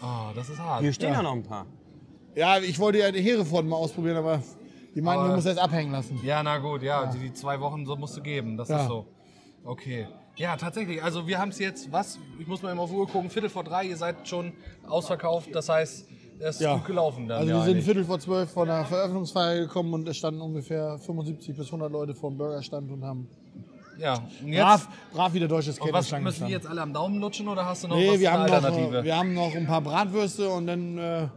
[0.00, 0.80] Ah, das ist hart.
[0.82, 1.66] Hier stehen ja noch ein paar.
[2.34, 4.42] Ja, ich wollte ja die Hereford mal ausprobieren, aber
[4.94, 6.20] die meinten, wir müssen erst abhängen lassen.
[6.22, 8.82] Ja, na gut, ja, Die, die zwei Wochen so musst du geben, das Ja.
[8.82, 9.06] ist so.
[9.64, 10.06] Okay.
[10.36, 11.02] Ja, tatsächlich.
[11.02, 12.18] Also wir haben es jetzt, was?
[12.40, 14.52] Ich muss mal immer auf die Uhr gucken, Viertel vor drei, ihr seid schon
[14.86, 15.48] ausverkauft.
[15.54, 16.06] Das heißt,
[16.40, 16.74] es ist Ja.
[16.76, 17.38] gut gelaufen dann.
[17.38, 17.84] Also ja, wir sind eigentlich.
[17.84, 22.14] Viertel vor zwölf von der Veröffentlichungsfeier gekommen und es standen ungefähr 75 bis 100 Leute
[22.14, 23.28] vor dem Burgerstand und haben
[23.98, 26.52] Ja, und jetzt, brav, brav wieder deutsches und was Catering müssen die gestanden.
[26.62, 28.54] jetzt alle am Daumen lutschen oder hast du noch Nee, was wir eine haben, noch,
[28.64, 29.04] Alternative?
[29.04, 31.28] wir haben noch ein paar Bratwürste und dann äh,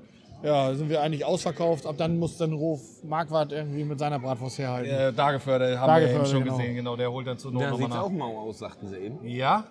[0.44, 1.86] ja, sind wir eigentlich ausverkauft.
[1.88, 4.90] Ab dann muss dann Rolf Marquardt irgendwie mit seiner Bratwurst herhalten.
[4.90, 6.58] äh, Dageförde haben wir eben schon genau.
[6.58, 6.96] gesehen, genau.
[6.96, 8.18] Der holt dann zur Not Da sieht nochmal es auch nach.
[8.18, 9.28] mau aus, sagten sie eben.
[9.28, 9.64] Ja?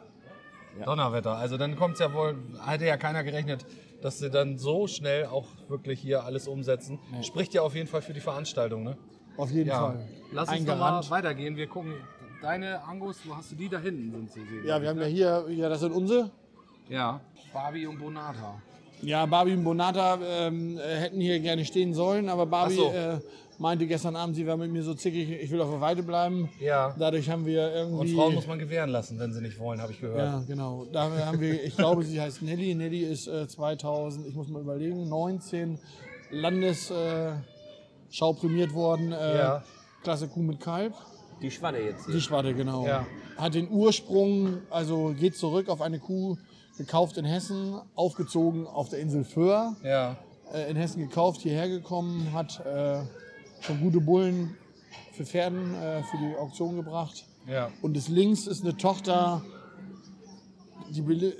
[0.84, 1.36] Donnerwetter.
[1.36, 3.64] Also dann kommt es ja wohl, hätte ja keiner gerechnet,
[4.02, 6.98] dass sie dann so schnell auch wirklich hier alles umsetzen.
[7.22, 8.96] Spricht ja auf jeden Fall für die Veranstaltung, ne?
[9.36, 9.78] Auf jeden Ja.
[9.80, 10.08] Fall.
[10.32, 11.56] Lass uns doch mal weitergehen.
[11.56, 11.94] Wir gucken.
[12.42, 14.64] Deine Angus, wo hast du die da hinten sind zu sehen?
[14.66, 16.30] Ja, wir haben ja hier, ja, das sind unsere.
[16.88, 17.20] Ja.
[17.52, 18.60] Barbie und Bonata.
[19.02, 22.90] Ja, Barbie und Bonata ähm, äh, hätten hier gerne stehen sollen, aber Barbie so.
[22.90, 23.18] äh,
[23.58, 26.48] meinte gestern Abend, sie war mit mir so zickig, ich will auf der Weide bleiben.
[26.60, 26.94] Ja.
[26.98, 28.00] Dadurch haben wir irgendwie.
[28.00, 30.18] Und Frauen muss man gewähren lassen, wenn sie nicht wollen, habe ich gehört.
[30.18, 30.86] Ja, genau.
[30.92, 32.74] Da haben wir, ich glaube, sie heißt Nelly.
[32.74, 35.78] Nelly ist äh, 2000, ich muss mal überlegen, 19
[36.30, 39.12] Landesschau äh, prämiert worden.
[39.12, 39.64] Äh, Ja.
[40.02, 40.94] Klasse Kuh mit Kalb.
[41.42, 42.20] Die Schwadde jetzt Die hier.
[42.20, 42.86] Schwadde, genau.
[42.86, 43.06] Ja.
[43.36, 46.36] Hat den Ursprung, also geht zurück auf eine Kuh,
[46.78, 49.74] gekauft in Hessen, aufgezogen auf der Insel Föhr.
[49.82, 50.16] Ja.
[50.54, 53.00] Äh, in Hessen gekauft, hierher gekommen, hat äh,
[53.60, 54.56] schon gute Bullen
[55.12, 57.24] für Pferden äh, für die Auktion gebracht.
[57.48, 57.70] Ja.
[57.82, 59.42] Und das links ist eine Tochter,
[60.90, 61.32] die Beli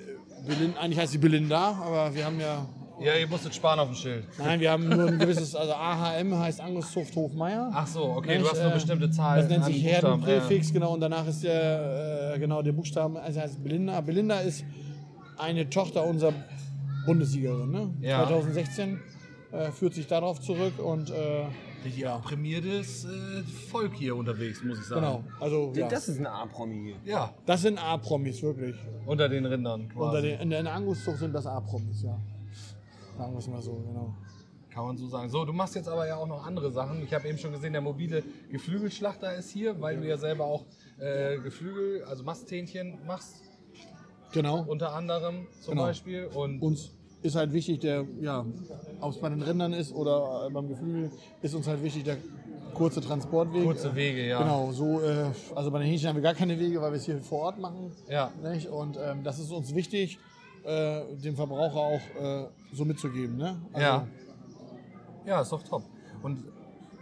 [0.46, 2.64] Belin eigentlich heißt sie Belinda, aber wir haben ja,
[3.00, 4.24] Ja, ihr musstet sparen auf dem Schild.
[4.38, 7.70] nein, wir haben nur ein gewisses, also AHM heißt Anguszucht Hofmeier.
[7.74, 9.40] Ach so, okay, du Nicht, hast eine äh, bestimmte Zahl.
[9.40, 9.82] Das nennt sich.
[9.82, 14.00] Herdenpräfix, genau, und danach ist der, äh, genau, der Buchstaben, also heißt Belinda.
[14.00, 14.64] Belinda ist
[15.36, 16.32] eine Tochter unserer
[17.06, 17.90] Bundessiegerin, ne?
[18.00, 18.24] Ja.
[18.26, 19.00] 2016
[19.50, 21.10] äh, führt sich darauf zurück und
[21.86, 25.00] Richtig prämiertes äh, Volk hier unterwegs, muss ich sagen.
[25.00, 25.88] genau, also ja.
[25.88, 27.12] Das ist eine A-Promi hier.
[27.12, 28.76] Ja, Das sind A-Promis, wirklich.
[29.06, 30.00] unter den Rindern quasi.
[30.06, 32.18] Unter den, in der in der Anguszucht sind das A-Promis, ja.
[33.18, 34.14] Sagen wir es mal so, genau.
[34.70, 35.30] Kann man so sagen.
[35.30, 37.02] So, du machst jetzt aber ja auch noch andere Sachen.
[37.02, 40.66] Ich habe eben schon gesehen, der mobile Geflügelschlachter ist hier, weil du ja selber auch
[40.98, 43.42] äh, Geflügel, also Masthähnchen machst,
[44.32, 44.64] Genau.
[44.66, 45.84] unter anderem zum Genau.
[45.86, 46.26] Beispiel.
[46.26, 48.44] Und uns ist halt wichtig, der, ja,
[49.00, 51.10] ob es bei den Rindern ist oder äh, beim Geflügel,
[51.42, 52.18] ist uns halt wichtig der
[52.74, 53.64] kurze Transportweg.
[53.64, 54.38] kurze Wege, ja.
[54.42, 55.24] Genau, so, äh,
[55.54, 57.58] also bei den Hähnchen haben wir gar keine Wege, weil wir es hier vor Ort
[57.58, 57.90] machen.
[58.08, 58.30] Ja.
[58.42, 58.68] Nicht?
[58.68, 60.18] Und ähm, das ist uns wichtig,
[60.64, 63.36] äh, dem Verbraucher auch äh, so mitzugeben.
[63.36, 63.56] Ne?
[63.72, 64.06] Also, Ja.
[65.26, 65.82] Ja, ist doch top.
[66.22, 66.44] Und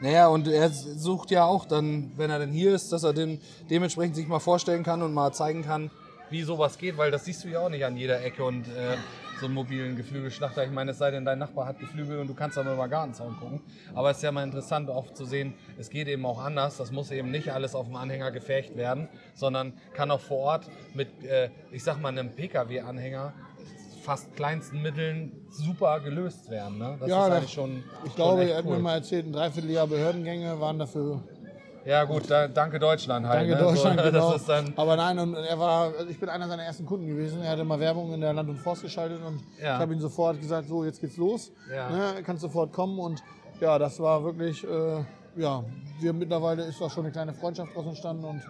[0.01, 3.41] naja, und er sucht ja auch dann, wenn er denn hier ist, dass er den
[3.71, 5.91] dementsprechend sich mal vorstellen kann und mal zeigen kann,
[6.31, 8.97] wie sowas geht, weil das siehst du ja auch nicht an jeder Ecke und äh,
[9.41, 10.65] so einen mobilen Geflügelschlachter.
[10.65, 13.37] Ich meine, es sei denn, dein Nachbar hat Geflügel und du kannst dann über Gartenzaun
[13.39, 13.61] gucken.
[13.95, 16.77] Aber es ist ja mal interessant auch zu sehen, es geht eben auch anders.
[16.77, 20.71] Das muss eben nicht alles auf dem Anhänger gefärcht werden, sondern kann auch vor Ort
[20.95, 23.33] mit, äh, ich sag mal, einem Pkw-Anhänger
[24.03, 26.77] fast kleinsten Mitteln super gelöst werden.
[26.79, 26.97] Ne?
[27.01, 28.77] Das Ja, ist eigentlich schon Ich glaube, schon echt er hat cool.
[28.77, 31.23] mir mal erzählt, ein Dreivierteljahr Behördengänge waren dafür
[31.87, 33.41] Ja gut, da, danke Deutschland halt.
[33.41, 33.59] Danke ne?
[33.61, 34.33] Deutschland, so, genau.
[34.33, 37.07] Das ist dann, Aber nein, und er war, also ich bin einer seiner ersten Kunden
[37.07, 37.43] gewesen.
[37.43, 39.75] Er hatte mal Werbung in der Land und Forst geschaltet und Ja.
[39.75, 41.53] ich habe ihm sofort gesagt, so jetzt geht's los.
[41.71, 41.91] Ja.
[41.91, 43.23] Ne, kannst sofort kommen und
[43.61, 45.05] ja, das war wirklich, äh,
[45.37, 45.63] ja,
[46.01, 48.43] wir mittlerweile ist da schon eine kleine Freundschaft draus entstanden und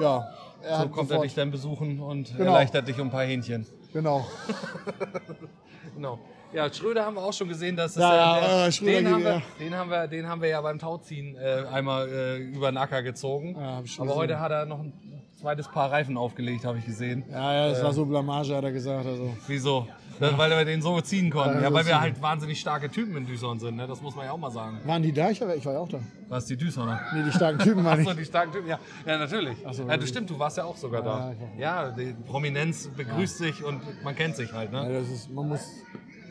[0.00, 0.28] ja,
[0.62, 2.50] er so hat kommt er sofort, dich dann besuchen und Genau.
[2.52, 3.66] erleichtert dich um ein paar Hähnchen.
[3.92, 4.26] genau.
[5.94, 6.18] Genau.
[6.52, 9.08] Ja, Schröder haben wir auch schon gesehen, dass es Ja, äh, ja, äh, Schröder den,
[9.12, 9.42] haben wir, ja.
[9.60, 13.02] den, haben wir, den haben wir ja beim Tauziehen äh, einmal äh, über den Acker
[13.02, 13.54] gezogen.
[13.58, 14.08] Ja, Aber gesehen.
[14.14, 14.92] heute hat er noch ein
[15.40, 17.24] zweites Paar Reifen aufgelegt, habe ich gesehen.
[17.30, 19.06] Ja, ja, das war so Blamage, hat er gesagt.
[19.06, 19.34] Also.
[19.46, 19.86] Wieso?
[20.18, 21.54] Das, weil wir den so ziehen konnten.
[21.56, 23.86] Ja, Ja, so weil wir halt wahnsinnig starke Typen in Düsseldorf sind, ne?
[23.86, 24.78] das muss man ja auch mal sagen.
[24.84, 25.30] Waren die da?
[25.30, 25.98] Ich war, ich war ja auch da.
[26.28, 27.00] Was die Düsseldorfer?
[27.14, 28.78] Nee, die starken Typen waren Achso, die starken Typen, ja.
[29.06, 29.56] Ja, natürlich.
[29.70, 31.32] so, ja, das stimmt, du warst ja auch sogar da.
[31.56, 34.92] Ja, Ja, die Prominenz begrüßt sich und man kennt sich halt, Ja, ne?
[35.00, 35.62] das ist, man muss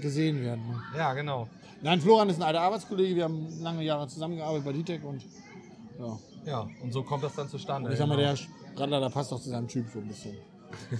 [0.01, 0.63] gesehen werden.
[0.67, 0.81] Ne?
[0.97, 1.47] Ja, genau.
[1.81, 3.15] Nein, Florian ist ein alter Arbeitskollege.
[3.15, 5.23] Wir haben lange Jahre zusammengearbeitet bei DTEC und
[5.99, 6.17] ja.
[6.45, 7.91] Ja, und so kommt das dann zustande.
[7.91, 8.35] Ich sag mal, der
[8.75, 10.37] Radler, der passt doch zu seinem Typ so ein bisschen.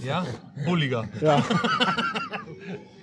[0.03, 0.25] Ja,
[0.65, 1.07] bulliger.
[1.21, 1.43] Ja.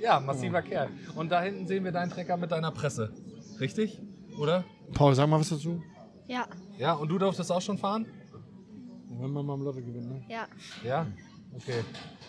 [0.00, 0.88] Ja, massiver Kerl.
[1.16, 3.12] Und da hinten sehen wir deinen Trecker mit deiner Presse.
[3.58, 4.00] Richtig?
[4.38, 4.64] Oder?
[4.92, 5.82] Paul, sag mal was dazu.
[6.28, 6.46] Ja,
[6.78, 8.06] Ja, und du durftest auch schon fahren?
[9.08, 10.22] Wenn man mal im Lotto gewinnt, ne?
[10.28, 10.46] ja.
[10.84, 11.06] Ja?
[11.54, 11.82] Okay.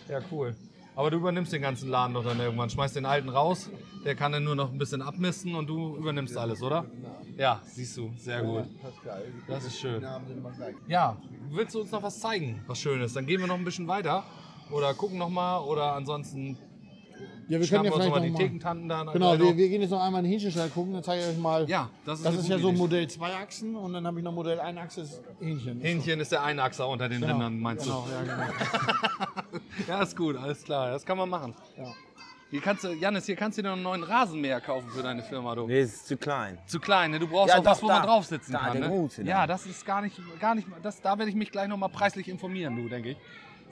[0.08, 0.56] Ja, cool.
[0.98, 2.68] Aber du übernimmst den ganzen Laden doch dann irgendwann.
[2.68, 3.70] Schmeißt den alten raus,
[4.04, 6.86] der kann dann nur noch ein bisschen abmisten und du übernimmst alles, oder?
[7.36, 8.10] Ja, siehst du.
[8.16, 8.64] Sehr gut.
[9.46, 10.04] Das ist schön.
[10.88, 11.16] Ja,
[11.50, 13.12] willst du uns noch was zeigen, was Schönes?
[13.12, 14.24] Dann gehen wir noch ein bisschen weiter.
[14.72, 15.60] Oder gucken noch mal.
[15.60, 16.58] Oder ansonsten
[17.48, 18.38] Ja, wir können ja uns noch vielleicht mal noch die mal.
[18.38, 19.04] Thekentanten da.
[19.04, 20.92] Genau, gleich wir, wir gehen jetzt noch einmal in den Hähnchenstall gucken.
[20.92, 21.68] Dann zeige ich euch mal.
[21.68, 22.76] Ja, das ist, Das ist ja so ein.
[22.76, 25.80] Modell zwei Achsen und dann habe ich noch Modell ein Achses Hähnchen.
[25.80, 27.32] Hähnchen ist der Einachser unter den Genau.
[27.32, 28.52] Rindern, meinst Genau, ja, genau.
[29.52, 29.58] du?
[29.88, 30.90] Ja, ist gut, alles klar.
[30.90, 31.54] Das kann man machen.
[31.76, 31.86] Ja.
[32.50, 35.22] Hier kannst du, Janis, hier kannst du dir noch einen neuen Rasenmäher kaufen für deine
[35.22, 35.66] Firma, du.
[35.66, 36.58] Nee, ist zu klein.
[36.66, 37.18] Zu klein, ne?
[37.18, 38.06] Du brauchst Ja, auch was, doch, wo man da.
[38.08, 38.80] drauf sitzen Da, kann.
[38.80, 39.08] der Ne?
[39.18, 39.22] da.
[39.22, 41.88] Ja, das ist gar nicht, gar nicht, das, da werde ich mich gleich noch mal
[41.88, 43.16] preislich informieren, du, denke ich.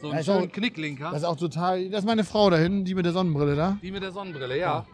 [0.00, 1.11] So Ja, einen auch- schönen Knicklinker.
[1.11, 1.88] Das ist auch total.
[1.90, 3.78] Das ist meine Frau da hinten, die mit der Sonnenbrille da.
[3.82, 4.87] Die mit der Sonnenbrille, ja.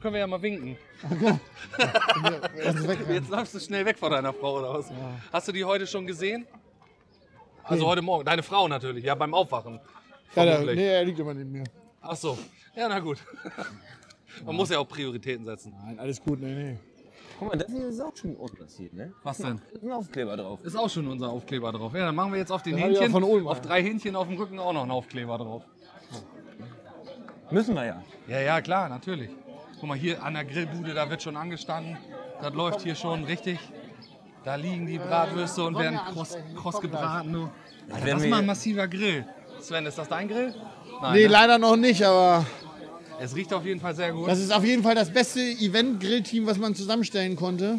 [0.00, 0.76] Können wir ja mal winken.
[1.02, 2.98] Weg.
[3.08, 4.90] Jetzt läufst du schnell weg von deiner Frau, oder was?
[5.32, 6.46] Hast du die heute schon gesehen?
[7.64, 7.90] Also Nee.
[7.90, 8.24] heute Morgen.
[8.24, 9.80] Deine Frau natürlich, ja, beim Aufwachen.
[10.36, 11.64] Ja, der, nee, er liegt immer neben mir.
[12.00, 12.38] Ach so.
[12.76, 13.18] Ja, na gut.
[14.44, 15.74] Man muss ja auch Prioritäten setzen.
[15.84, 16.78] Nein, alles gut, nee, nee.
[17.42, 19.12] Guck mal, das hier ist auch schon unten hier, ne?
[19.24, 19.60] Was denn?
[19.72, 20.60] Da ist ein Aufkleber drauf.
[20.62, 21.92] Ist auch schon unser Aufkleber drauf.
[21.92, 23.62] Ja, dann machen wir jetzt auf den hab ich Hähnchen, von Ulm, auf ja.
[23.64, 25.64] drei Hähnchen auf dem Rücken auch noch einen Aufkleber drauf.
[27.50, 28.02] Müssen wir ja.
[28.28, 29.30] Ja, ja, klar, natürlich.
[29.80, 31.98] Guck mal, hier an der Grillbude, da wird schon angestanden.
[32.40, 33.58] Das läuft hier schon richtig.
[34.44, 37.32] Da liegen die Bratwürste und werden kross, kross gebraten.
[37.32, 37.50] Du.
[37.92, 39.26] Alter, das ist mal ein massiver Grill.
[39.58, 40.54] Sven, ist das dein Grill?
[41.00, 41.26] Nein, Nee, ne?
[41.26, 42.46] leider noch nicht, aber
[43.20, 44.28] Es riecht auf jeden Fall sehr gut.
[44.28, 47.78] das ist auf jeden Fall das beste Event-Grillteam, was man zusammenstellen konnte.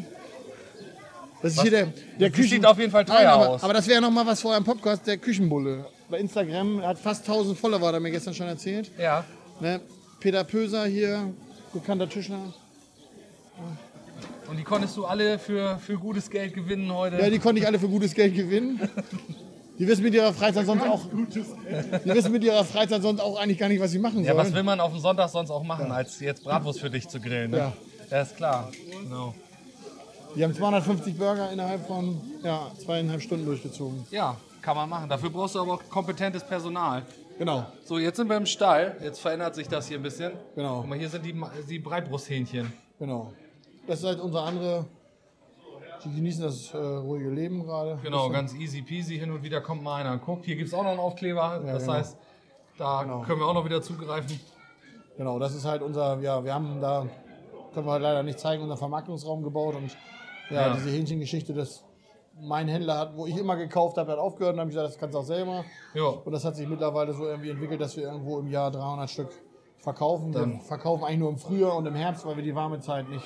[1.42, 1.88] Das ist hier der,
[2.20, 3.64] der Das sieht auf jeden Fall teuer Nein, aber, aus.
[3.64, 5.86] Aber das wäre noch mal was vor einem Podcast, der Küchenbulle.
[6.10, 8.90] Bei Instagram hat fast 1000 Follower, hat er mir gestern schon erzählt.
[8.98, 9.26] Ja.
[9.60, 9.82] Ne?
[10.22, 11.34] Peter Pöser hier,
[11.74, 12.54] bekannter Tischler.
[14.48, 17.18] Und die konntest du alle für, für gutes Geld gewinnen heute.
[17.18, 18.80] Ja, die konnte ich alle für gutes Geld gewinnen.
[19.80, 21.02] Die wissen mit ihrer Freizeit sonst auch.
[21.10, 24.48] Die wissen mit ihrer Freizeit sonst auch eigentlich gar nicht, was sie machen Ja, sollen.
[24.48, 27.20] was will man auf dem Sonntag sonst auch machen, als jetzt Bratwurst für dich zu
[27.20, 27.52] grillen?
[27.52, 27.58] Ne?
[27.58, 27.74] Ja.
[28.12, 28.72] ja, ist klar.
[29.04, 29.34] Genau.
[30.36, 34.06] Die haben 250 Burger innerhalb von ja, zweieinhalb Stunden durchgezogen.
[34.12, 35.10] Ja, kann man machen.
[35.10, 37.04] Dafür brauchst du aber auch kompetentes Personal.
[37.40, 38.96] Genau, So, jetzt sind wir im Stall.
[39.04, 40.34] Jetzt verändert sich das hier ein bisschen.
[40.56, 40.82] Genau.
[40.82, 41.34] Guck mal, hier sind die,
[41.68, 42.72] die Breitbrusthähnchen.
[43.00, 43.34] genau.
[43.88, 44.86] Das ist halt unsere andere.
[46.06, 47.98] Die genießen das äh, ruhige Leben gerade.
[48.04, 49.18] Genau, ganz easy peasy.
[49.18, 50.46] Hin und wieder kommt mal einer und guckt.
[50.46, 51.62] Hier gibt es auch noch einen Aufkleber.
[51.66, 51.94] Ja, das genau.
[51.94, 52.18] heißt,
[52.78, 53.22] da Genau.
[53.22, 54.40] können wir auch noch wieder zugreifen.
[55.18, 57.06] Genau, das ist halt unser, ja, wir haben da,
[57.74, 59.96] können wir halt leider nicht zeigen, unseren Vermarktungsraum gebaut und
[60.50, 60.74] ja, Ja.
[60.74, 61.84] diese Hähnchengeschichte, das
[62.42, 65.00] mein Händler hat, wo ich immer gekauft habe, hat aufgehört und habe ich gesagt, das
[65.00, 65.64] kannst du auch selber.
[65.94, 66.06] Ja.
[66.06, 69.30] Und das hat sich mittlerweile so irgendwie entwickelt, dass wir irgendwo im Jahr 300 Stück
[69.78, 70.34] verkaufen.
[70.34, 73.08] Wir Dann- verkaufen eigentlich nur im Frühjahr und im Herbst, weil wir die warme Zeit
[73.08, 73.24] nicht.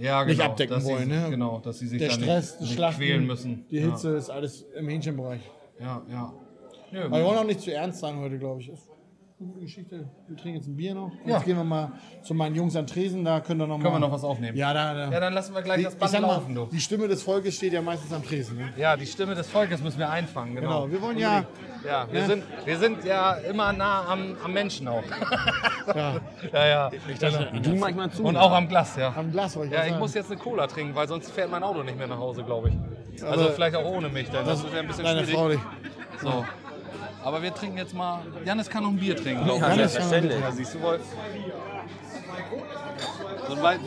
[0.00, 1.26] Ja, Nicht genau, abdecken dass wollen, sie, ne?
[1.30, 3.66] Genau, dass sie sich Der Stress, nicht, nicht Schlachten, quälen müssen.
[3.70, 5.42] die Hitze ist alles im Hähnchenbereich.
[5.78, 6.32] Ja, ja.
[6.92, 7.04] ja.
[7.04, 8.70] Aber wir wollen auch nicht zu ernst sein heute, glaube ich.
[8.70, 8.88] Ist
[9.46, 10.08] gute Geschichte.
[10.28, 11.04] Wir trinken jetzt ein Bier noch.
[11.10, 11.36] Und Ja.
[11.36, 14.00] Jetzt gehen wir mal zu meinen Jungs am Tresen, da könnt ihr noch können mal
[14.00, 14.54] wir noch was aufnehmen.
[14.56, 15.10] Ja, da, da.
[15.10, 16.66] Ja, dann lassen wir gleich Die, das Band mal, laufen, du.
[16.66, 18.58] die Stimme des Volkes steht ja meistens am Tresen.
[18.58, 18.68] Ne?
[18.76, 20.82] Ja, die Stimme des Volkes müssen wir einfangen, genau.
[20.82, 21.44] Genau, wir wollen ja,
[21.86, 22.26] Ja, wir, Ne?
[22.26, 25.02] sind, wir sind ja immer nah am, am Menschen auch.
[25.94, 26.20] ja
[26.52, 26.90] ja, ja.
[27.62, 28.22] Du manchmal zu.
[28.24, 29.14] Und auch am Glas, ja.
[29.16, 30.00] am Glas wollte ich Ja, ich sagen.
[30.00, 32.68] muss jetzt eine Cola trinken, weil sonst fährt mein Auto nicht mehr nach Hause, glaube
[32.68, 33.22] ich.
[33.24, 35.34] Also Aber vielleicht auch ohne mich, denn das, ist ja ein bisschen Deine schwierig.
[35.34, 35.62] Frau nicht.
[36.20, 36.44] So.
[37.22, 38.22] Aber wir trinken jetzt mal.
[38.44, 40.40] Janis kann noch ein Bier trinken, glaube Ja, ein selbstverständlich.
[40.40, 41.00] Ja, siehst du wohl.
[43.48, 43.80] So ein Wein.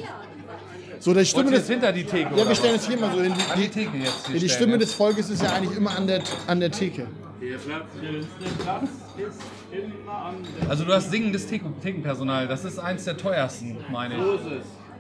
[1.00, 2.30] So, die Stimme jetzt des, hinter die Theke.
[2.36, 3.34] ja, wir stellen es hier mal so hin.
[3.34, 4.28] Die, die die, Theke jetzt.
[4.28, 4.78] die stellen, Stimme ja.
[4.78, 7.08] des Volkes ist ja eigentlich immer an der, an der Theke.
[7.42, 9.42] Der Platz, der Platz ist
[9.72, 12.48] immer an der Also du hast singendes Theken- Thekenpersonal.
[12.48, 14.22] Das ist eins der teuersten, meine ich.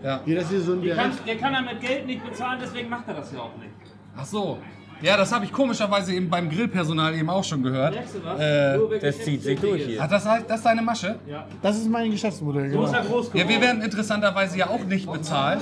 [0.03, 0.19] Ja.
[0.25, 2.89] Hier, das hier so ein Der kann, der kann er mit Geld nicht bezahlen, deswegen
[2.89, 3.71] macht er das ja auch nicht.
[4.17, 4.57] Ach so.
[5.01, 7.93] Ja, das habe ich komischerweise eben beim Grillpersonal eben auch schon gehört.
[7.93, 8.39] Merkst du was?
[8.39, 9.99] Äh, Nur Das zieht sich durch hier.
[10.01, 11.15] Ach, das, heißt- das ist deine Masche?
[11.61, 12.69] Das ist mein Geschäftsmodell.
[12.71, 12.85] So Genau.
[12.89, 13.49] ist er groß Ja, geworden.
[13.49, 15.59] wir werden interessanterweise ja auch nicht bezahlt.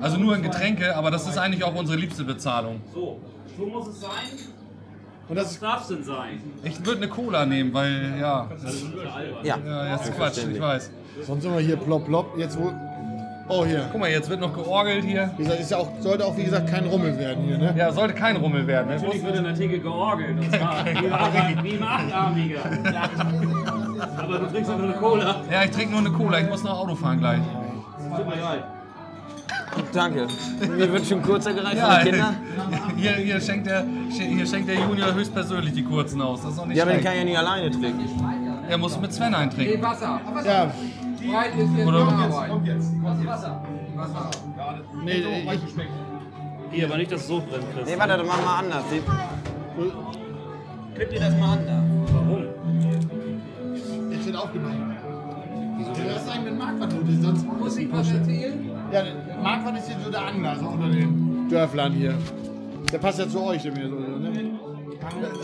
[0.00, 2.80] Also nur in Getränke, aber das ist eigentlich auch unsere liebste Bezahlung.
[2.94, 3.20] So,
[3.56, 4.10] so muss es sein.
[5.28, 6.40] Und das ist, darf es denn sein?
[6.62, 8.48] Ich würde eine Cola nehmen, weil ja.
[8.62, 8.82] Das,
[9.42, 9.58] Ja.
[9.58, 10.90] ja, das ist Quatsch, ich weiß.
[11.26, 12.38] sonst immer hier plopp plopp.
[12.38, 12.72] Jetzt wo.
[13.50, 13.88] Oh, hier.
[13.90, 15.30] Guck mal, jetzt wird noch georgelt hier.
[15.36, 17.74] Wie gesagt, ist ja auch, sollte auch, wie gesagt, kein Rummel werden hier, ne?
[17.76, 18.88] Ja, sollte kein Rummel werden.
[18.88, 18.96] Ne?
[18.96, 20.38] Natürlich wird in der Theke georgelt.
[20.38, 20.84] Und zwar
[21.62, 22.60] wie im Achtarmiger.
[24.18, 25.36] Aber du trinkst doch nur eine Cola.
[25.50, 27.40] Ja, ich trinke nur eine Cola, ich muss noch Auto fahren gleich.
[28.16, 28.64] Tut mir leid.
[29.92, 30.26] Danke.
[30.76, 32.36] Mir wird schon kurzer gereicht Ja, von den Kindern.
[32.96, 36.42] hier, hier, schenkt der, hier schenkt der Junior höchstpersönlich die kurzen aus.
[36.42, 37.06] Das ist auch nicht Ja, aber den schlecht.
[37.06, 38.08] kann ich ja nicht alleine trinken.
[38.68, 39.80] Er muss mit Sven eintrinken.
[40.44, 40.72] Ja.
[41.86, 42.50] Oder?
[45.04, 45.74] Nee, ich,
[46.70, 47.86] Hier, aber nicht, dass es so brennt, Chris.
[47.88, 48.84] Nee, warte, dann machen wir anders.
[48.92, 49.02] Die-
[50.94, 51.82] Klipp dir das mal an da.
[52.12, 52.44] Warum?
[54.10, 54.96] jetzt wird aufgenommen.
[55.78, 55.92] Wieso?
[55.92, 58.70] Du hast eigentlich mit Marquardt sonst muss ich was erzählen?
[58.92, 59.02] Ja,
[59.42, 62.14] Marquardt ist hier so der Angler, so unter den Dörflern hier.
[62.92, 64.58] Der passt ja zu euch, der mir so, ne?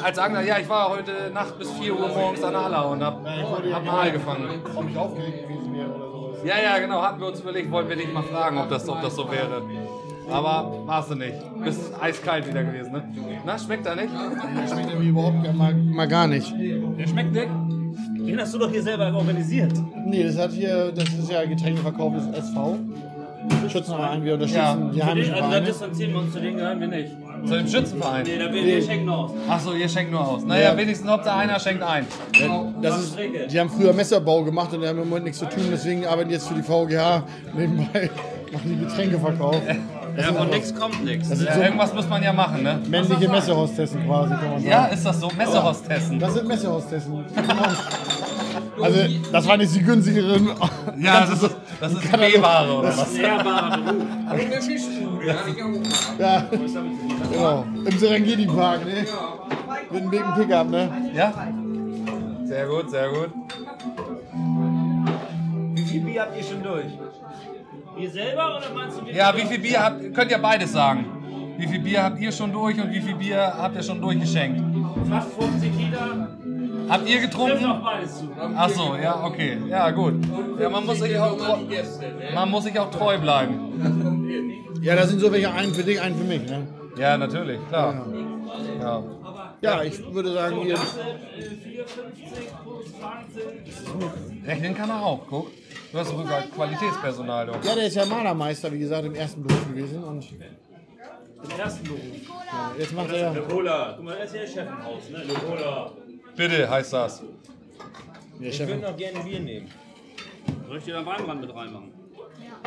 [0.03, 3.03] Als Angler, ja, ich war heute Nacht bis 4 Uhr morgens an der Aller und
[3.03, 4.49] hab, hab mal gefangen.
[4.75, 6.39] Ob ich aufgeregt gewesen wäre oder sowas.
[6.45, 9.01] Ja, ja, genau, hatten wir uns überlegt, wollten wir dich mal fragen, ob das, ob
[9.03, 9.63] das so wäre.
[10.31, 11.35] Aber warst du nicht.
[11.63, 13.05] Bist eiskalt wieder gewesen, ne?
[13.45, 14.09] Na, schmeckt er nicht?
[14.57, 16.51] Das schmeckt irgendwie überhaupt gar- mal, mal gar nicht.
[16.99, 17.49] Der schmeckt nicht.
[18.27, 19.73] Den hast du doch hier selber organisiert.
[20.07, 22.79] Nee, das hat hier, das ist ja Getränkeverkauf des SV.
[23.71, 24.75] Schützenverein, wir unterstützen Ja.
[24.75, 25.67] die Zu den, heimischen also da Vereine.
[25.67, 27.13] distanzieren wir uns zu denen gehören wir nicht.
[27.47, 28.25] Zu dem Schützenverein.
[28.25, 29.31] Nee, da wir, wir schenken aus.
[29.49, 30.45] Achso, ihr schenkt nur aus.
[30.45, 32.07] Naja, wenigstens Hauptsache einer schenkt ein.
[32.81, 33.17] Das ist,
[33.51, 36.29] die haben früher Messerbau gemacht und die haben im Moment nichts zu tun, deswegen arbeiten
[36.29, 37.23] die jetzt für die VGH
[37.55, 38.11] nebenbei,
[38.53, 39.61] machen die Getränkeverkauf.
[40.17, 41.29] Das sind Von nix kommt nix.
[41.29, 42.81] Das sind Ja, so irgendwas muss man ja machen, ne?
[42.89, 44.69] männliche Messehostessen quasi, kann man sagen.
[44.69, 45.29] Ja, ist das so?
[45.37, 46.19] Messerhostessen.
[46.21, 47.25] Das sind Messehostessen.
[48.83, 48.99] Also,
[49.31, 50.49] das waren jetzt die günstigeren.
[50.99, 53.15] Ja, das ist, das ist B-Ware oder was?
[53.15, 54.05] Ehrbarer Beruf.
[56.19, 56.47] Ja,
[57.35, 57.65] genau.
[57.85, 59.07] Im Serengeti-Park, ne?
[59.91, 60.91] Mit einem dicken Pickup, ne?
[61.15, 61.33] Ja?
[62.45, 63.31] Sehr gut, sehr gut.
[65.75, 66.87] Wie viel Bier habt ihr schon durch?
[67.97, 69.15] Ihr selber oder meinst du wir?
[69.15, 71.07] Ja, wie viel Bier habt könnt ihr beides sagen?
[71.57, 74.61] Wie viel Bier habt ihr schon durch und wie viel Bier habt ihr schon durchgeschenkt?
[75.09, 76.29] Fast 50 Liter.
[76.89, 77.65] Habt ihr getrunken?
[77.65, 78.29] auf beides zu.
[78.57, 79.59] Ach so, ja, okay.
[79.69, 80.15] Ja, gut.
[80.61, 81.57] Ja, man muss sich auch treu,
[82.35, 84.71] man muss sich auch treu bleiben.
[84.83, 86.67] Ja, da sind so welche, einen für dich, einen für mich, ne?
[86.97, 88.07] Ja, natürlich, klar.
[88.81, 89.03] Ja.
[89.61, 90.77] Ja, ich würde sagen, ihr.
[90.77, 90.83] 4,50
[92.63, 94.47] plus 20.
[94.47, 95.51] Rechnen kann er auch, guck.
[95.93, 97.65] Du hast sogar Qualitätspersonal, doch.
[97.65, 102.01] Ja, der ist ja Malermeister, wie gesagt, im ersten Beruf gewesen und Im ersten Beruf.
[102.79, 103.31] jetzt macht er.
[103.31, 103.95] Eine Cola.
[103.97, 105.19] Guck mal, er ist ja der Chef im Haus, ne?
[105.19, 105.93] Eine Cola.
[106.37, 107.23] Bitte heißt das.
[108.41, 109.71] Ich würde noch gerne Bier nehmen.
[110.69, 111.93] Soll ich dir da Weinbrand mit reinmachen?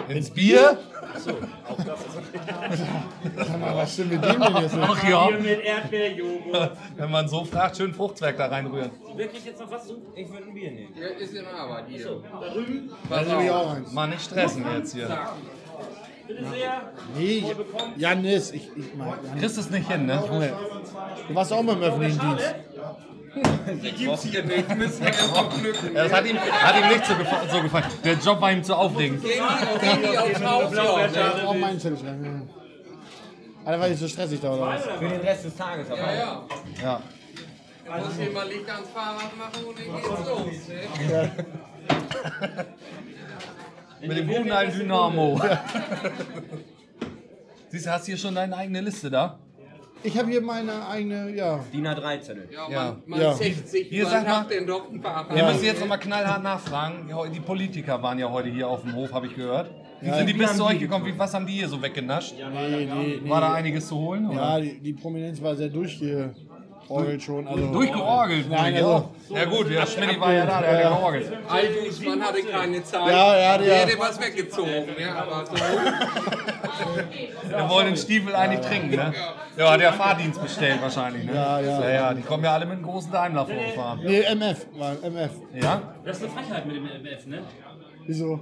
[0.10, 0.77] Ins Bier?
[3.36, 4.75] Sag mal, was stimmt mit dem denn jetzt?
[4.79, 5.27] Ach ja.
[5.27, 6.71] Hier mit Erdbeerjoghurt.
[6.95, 8.91] Wenn man so fragt, schön Fruchtzwerg da reinrühren.
[9.17, 10.01] Kriegt jetzt noch was zu?
[10.15, 10.93] Ich würde ein Bier nehmen.
[12.03, 12.91] So, da drüben.
[13.10, 13.91] Da nehme ich auch eins.
[13.91, 15.10] Mal nicht stressen jetzt hier.
[16.27, 16.91] Bitte sehr.
[17.15, 17.45] Nee,
[17.95, 19.39] Janis, ich, ich mein, Janis.
[19.39, 20.21] Kriegst es nicht hin, ne?
[21.27, 22.55] Du warst auch mal im öffentlichen Dienst.
[23.38, 23.43] Ja,
[25.93, 27.86] Das hat ihm, hat ihm nicht so, gefa so gefallen.
[28.04, 29.23] Der Job war ihm zu aufregend.
[29.26, 29.60] Ja,
[31.45, 32.26] auch meinen Zettel schreiben.
[32.26, 32.41] Ja.
[33.65, 34.86] Alter, war nicht so stressig da, oder was?
[34.86, 36.13] Für den Rest des Tages aber.
[36.82, 37.02] Ja.
[37.88, 40.67] Muss hier mal Licht ans Fahrrad machen und dann geht's los.
[41.10, 41.32] Ne?
[44.08, 45.41] Mit dem guten alten Dynamo.
[47.69, 49.39] Siehst du, hast hier schon deine eigene Liste da?
[50.07, 51.59] Ich habe hier meine eigene, ja.
[51.73, 52.47] DIN A3-Zettel.
[52.49, 52.83] Ja, Ja.
[52.85, 53.33] man, man Ja.
[53.35, 54.37] zecht sich Hier, über sag den mal.
[54.39, 55.35] Tag den doch ein Fahrrad.
[55.35, 57.09] Wir müssen jetzt nochmal knallhart nachfragen.
[57.09, 59.69] Ja, Die Politiker waren ja heute hier auf dem Hof, habe ich gehört.
[59.99, 61.05] Wie sind die bis zu euch gekommen?
[61.05, 62.35] Wie, was haben die hier so weggenascht?
[62.37, 63.29] Nee, nee, nee.
[63.29, 64.29] War da einiges zu holen?
[64.29, 64.35] Oder?
[64.39, 65.69] Ja, die, die Prominenz war sehr
[66.88, 67.47] durchgeorgelt schon.
[67.47, 68.50] Also, Durchgeorgelt?
[68.50, 68.80] Nein, ja.
[68.86, 71.32] also- ja gut, ja, Schmidt war ja da, der hat ja georgelt.
[71.50, 73.12] Altungsmann hatte keine Zeit.
[73.12, 74.71] Ja, er hatte ja- Der hätte was weggezogen.
[75.00, 75.54] Ja, aber so.
[77.50, 79.13] Wir wollen den Stiefel eigentlich trinken, ne?
[79.58, 81.34] Ja, hat der Fahrdienst bestellt wahrscheinlich, ne?
[81.36, 81.82] Ja, ja.
[81.82, 84.00] Ja, ja, die kommen ja alle mit einem großen Daimler vorgefahren.
[84.04, 85.32] Nee, MF war MF.
[85.56, 85.82] Ja?
[86.06, 87.39] Das ist eine Frechheit mit dem MF, ne?
[88.06, 88.39] Wieso?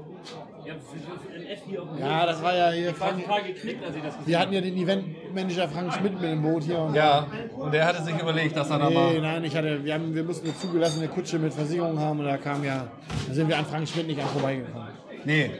[0.65, 2.89] Ja, dem Ja, das war ja hier.
[2.89, 5.93] Ich war Frank, total geknickt, als ich das gesehen wir hatten ja den Eventmanager Frank
[5.93, 6.79] Schmidt mit im Boot hier.
[6.79, 9.21] Und Ja, und der hatte sich überlegt, dass er da Nee, mal.
[9.21, 12.37] nein, ich hatte, wir, haben, wir mussten eine zugelassene Kutsche mit Versicherung haben und da
[12.37, 12.87] kam ja,
[13.27, 14.87] da sind wir an Frank Schmidt nicht an vorbeigekommen.
[15.25, 15.51] Nee.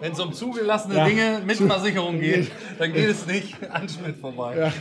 [0.00, 1.04] Wenn es um zugelassene Ja.
[1.06, 4.56] Dinge mit Versicherung geht, dann geht es nicht an Schmidt vorbei.
[4.56, 4.72] Ja.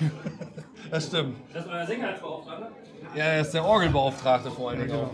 [0.91, 1.37] Das stimmt.
[1.53, 2.71] Das ist euer Sicherheitsbeauftragter?
[3.15, 5.09] Ja, er ist der Orgelbeauftragte vor allen Dingen auch.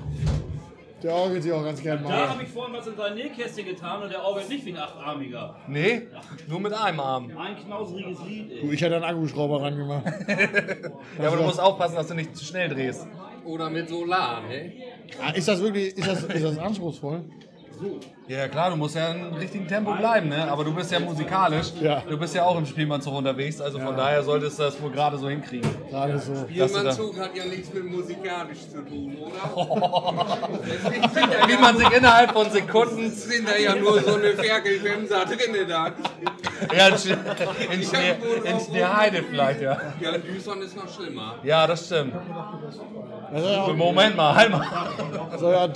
[1.04, 2.30] Der orgelt sich auch ganz gern Da mal.
[2.30, 5.56] habe ich vorhin was in sein Nähkästchen getan und der orgelt nicht wie ein Achtarmiger.
[5.68, 6.04] Nee,
[6.48, 7.32] nur mit einem Arm.
[7.38, 8.62] Ein knauseriges Lied, ey.
[8.62, 10.06] Du, ich hätte einen Akkuschrauber ran gemacht.
[11.22, 13.06] Ja, aber du musst aufpassen, dass du nicht zu schnell drehst.
[13.46, 14.72] Oder mit Solar, ne?
[15.22, 17.26] Ah, Ist das wirklich, ist das, ist das anspruchsvoll?
[18.28, 20.50] Ja klar, du musst ja im richtigen Tempo bleiben, ne?
[20.50, 21.74] Aber du bist ja musikalisch.
[21.82, 22.02] Ja.
[22.08, 25.18] Du bist ja auch im Spielmannzug unterwegs, also von daher solltest du das wohl gerade
[25.18, 25.70] so hinkriegen.
[25.90, 26.34] Gerade so.
[26.50, 29.34] Spielmannzug hat ja nichts mit musikalisch zu tun, oder?
[31.14, 33.12] Da Wie man sich innerhalb von Sekunden.
[33.12, 35.92] sind da ja nur so eine Ferkelwemser drinne da.
[36.76, 36.94] Ja, in,
[37.72, 39.78] in, Schnee, in Schneeheide vielleicht, ja.
[40.00, 41.36] Ja, Düsseldorf ist noch schlimmer.
[41.44, 42.14] Ja, das stimmt.
[43.34, 44.68] Auch, Moment mal, halt mal.
[45.38, 45.68] soll ja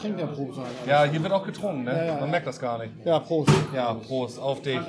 [0.00, 0.64] T- Trinkerprobe sein.
[0.86, 2.16] Ja, hier wird auch getrunken, ne?
[2.20, 2.92] Man merkt das gar nicht.
[3.04, 3.50] Ja, Prost.
[3.74, 4.80] Ja, Prost, auf dich.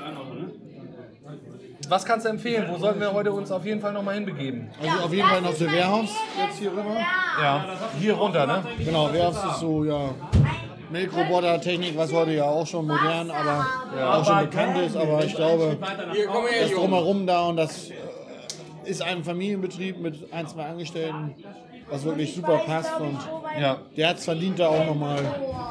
[1.90, 2.66] Was kannst du empfehlen?
[2.70, 4.70] Wo sollten wir heute uns auf jeden Fall nochmal hinbegeben?
[4.82, 6.10] Also auf jeden Fall noch zur Wehrhaus
[6.48, 6.96] jetzt hier rüber.
[7.42, 7.66] Ja,
[8.00, 8.64] hier runter, ne?
[8.78, 10.10] Genau, Wehrhaus ist so, ja,
[10.92, 13.66] Melkroboter-Technik, was heute ja auch schon modern, aber
[14.18, 14.96] auch schon bekannt ist.
[14.96, 15.78] Aber ich glaube,
[16.62, 16.72] das.
[16.72, 17.94] Drumherum da und das äh,
[18.86, 21.36] ist ein Familienbetrieb mit ein, zwei Angestellten,
[21.92, 22.92] was wirklich super passt.
[23.00, 23.20] Und
[23.60, 25.20] Ja, der hat es verdient, da auch nochmal.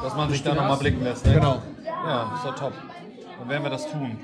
[0.03, 1.33] dass man sich da nochmal blicken lässt, ne?
[1.33, 1.61] Genau.
[1.85, 2.73] Ja, ist doch top.
[3.39, 4.17] Dann werden wir das tun.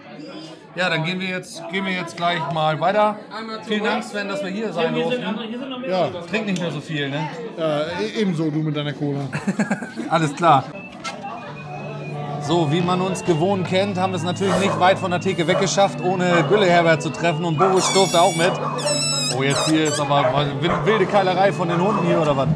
[0.75, 3.15] Ja, dann gehen wir jetzt, gehen wir jetzt gleich mal weiter.
[3.63, 5.23] Vielen Dank, Sven, dass wir hier sein durften.
[5.23, 5.89] andere, hier sind noch mehr.
[5.89, 7.27] Ja, Trink nicht mehr so viel, ne?
[7.57, 9.21] äh, ebenso du mit deiner Cola.
[10.09, 10.65] Alles klar.
[12.47, 15.45] So, wie man uns gewohnt kennt, haben wir es natürlich nicht weit von der Theke
[15.47, 17.43] weggeschafft, ohne Gülle Herbert zu treffen.
[17.43, 18.51] Und Boris durfte auch mit.
[19.37, 20.23] Oh, jetzt hier ist aber
[20.85, 22.47] wilde Keilerei von den Hunden hier, oder was?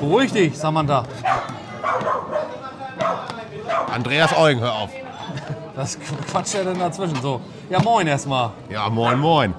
[0.00, 1.04] Beruhig dich, Samantha.
[3.94, 4.90] Andreas Eugen, hör auf.
[5.76, 5.96] Was
[6.30, 7.20] quatscht er denn dazwischen?
[7.22, 8.50] So, ja moin erstmal.
[8.68, 9.54] Ja, moin, moin.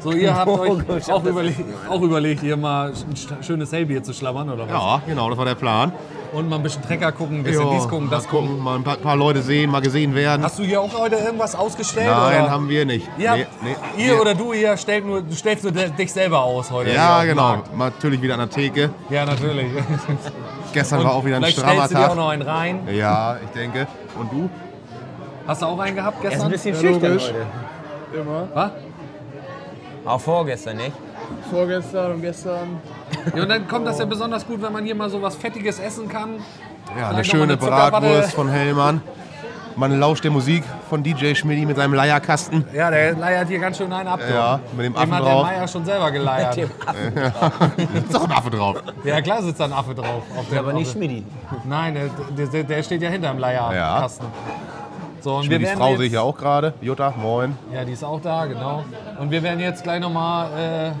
[0.00, 4.12] So, ihr habt euch auch überlegt, auch überlegt, hier mal ein sch- schönes Hellbier zu
[4.12, 4.70] schlammern, oder was?
[4.70, 5.92] Ja, genau, das war der Plan.
[6.32, 8.48] Und mal ein bisschen Trecker gucken, ein bisschen Ja, dies gucken, das mal gucken.
[8.48, 10.42] gucken, mal ein paar, paar Leute sehen, mal gesehen werden.
[10.42, 12.08] Hast du hier auch heute irgendwas ausgestellt?
[12.10, 12.50] Nein, oder?
[12.50, 13.08] haben wir nicht.
[13.18, 16.40] Ihr, habt, Nee, nee, ihr oder du hier stellt nur, du stellst nur dich selber
[16.42, 16.92] aus heute.
[16.92, 17.42] Ja, genau.
[17.42, 17.76] Markt.
[17.76, 18.90] Natürlich wieder an der Theke.
[19.10, 19.66] Ja, natürlich.
[20.72, 22.16] Gestern war auch wieder ein Vielleicht strammer stellst du dir auch Tag.
[22.16, 22.88] noch einen rein.
[22.92, 23.86] Ja, ich denke.
[24.18, 24.50] Und du?
[25.46, 26.46] Hast du auch einen gehabt Er ist gestern?
[26.48, 27.28] ein bisschen schüchtern logisch.
[28.12, 28.20] heute.
[28.20, 28.48] Immer.
[28.52, 28.70] Was?
[30.04, 30.92] Auch vorgestern nicht.
[31.50, 32.80] Vorgestern und gestern.
[33.34, 35.78] Ja, und dann kommt das ja besonders gut, wenn man hier mal so was Fettiges
[35.78, 36.36] essen kann.
[36.98, 37.56] Ja, eine schöne eine.
[37.56, 39.00] Bratwurst von Hellmann.
[39.78, 42.64] Man lauscht der Musik von DJ Schmidti mit seinem Leierkasten.
[42.72, 44.20] Ja, der leiert hier ganz schön einen ab.
[44.26, 45.42] Ja, mit dem Dem Affen hat der drauf.
[45.44, 46.56] Meier schon selber geleiert.
[46.56, 48.82] ist doch ein Affe drauf.
[49.04, 50.22] Ja, klar sitzt da ein Affe drauf.
[50.34, 51.26] Auf dem, Aber nicht dem- Schmidi.
[51.64, 51.94] Nein,
[52.36, 54.26] der, der, der steht ja hinterm Leierkasten.
[55.20, 56.72] So, und wir Schmidtis werden Frau jetzt, sehe ich ja auch gerade.
[56.80, 57.58] Jutta, moin.
[57.74, 58.82] Ja, die ist auch da, genau.
[59.18, 60.92] Und wir werden jetzt gleich nochmal äh,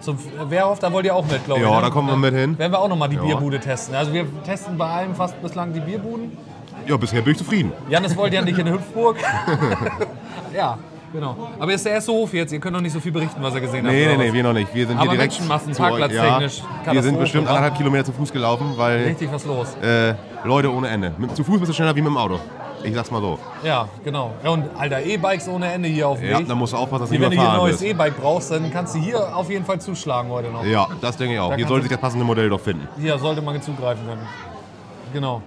[0.00, 1.66] zum Wehrhof, da wollt ihr auch mit, glaube ich.
[1.68, 1.82] Ja, ne?
[1.82, 2.58] da kommen wir mit hin.
[2.58, 3.22] Werden wir auch nochmal die Ja.
[3.22, 3.94] Bierbude testen.
[3.94, 6.36] Also wir testen bei allem fast bislang die Bierbuden.
[6.86, 7.72] Ja, bisher bin ich zufrieden.
[7.88, 9.16] Janis wollte ja nicht in Hüpfburg.
[10.54, 10.78] ja,
[11.12, 11.36] genau.
[11.58, 12.52] Aber ist der erste Hof jetzt.
[12.52, 13.94] Ihr könnt noch nicht so viel berichten, was ihr gesehen habt.
[13.94, 14.34] Nee, oder nee, nee, was?
[14.34, 14.74] wir noch nicht.
[14.74, 15.32] Wir sind Aber hier direkt.
[15.34, 19.76] Menschenmassen, parkplatztechnisch, Ja, wir sind bestimmt anderthalb Kilometer zu Fuß gelaufen, weil Richtig was los.
[19.82, 21.12] äh, Leute ohne Ende.
[21.34, 22.38] Zu Fuß bist du schneller wie mit dem Auto.
[22.84, 23.38] Ich sag's mal so.
[23.62, 24.32] Ja, genau.
[24.42, 26.48] Ja, und alter, E-Bikes ohne Ende hier auf dem Ja, Weg.
[26.48, 27.82] da musst du aufpassen, dass du wenn du hier ein neues.
[27.82, 30.64] E-Bike brauchst, dann kannst du hier auf jeden Fall zuschlagen heute noch.
[30.64, 31.50] Ja, das denke ich auch.
[31.50, 32.86] Da Hier sollte sich das passende Modell doch finden.
[33.00, 34.22] Hier sollte man zugreifen können.
[35.12, 35.42] Genau.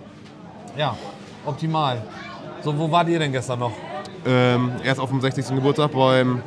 [0.77, 0.95] Ja,
[1.45, 2.01] optimal.
[2.63, 3.71] So, wo wart ihr denn gestern noch?
[4.25, 5.47] Ähm, erst auf dem 60.
[5.55, 6.41] Geburtstag beim,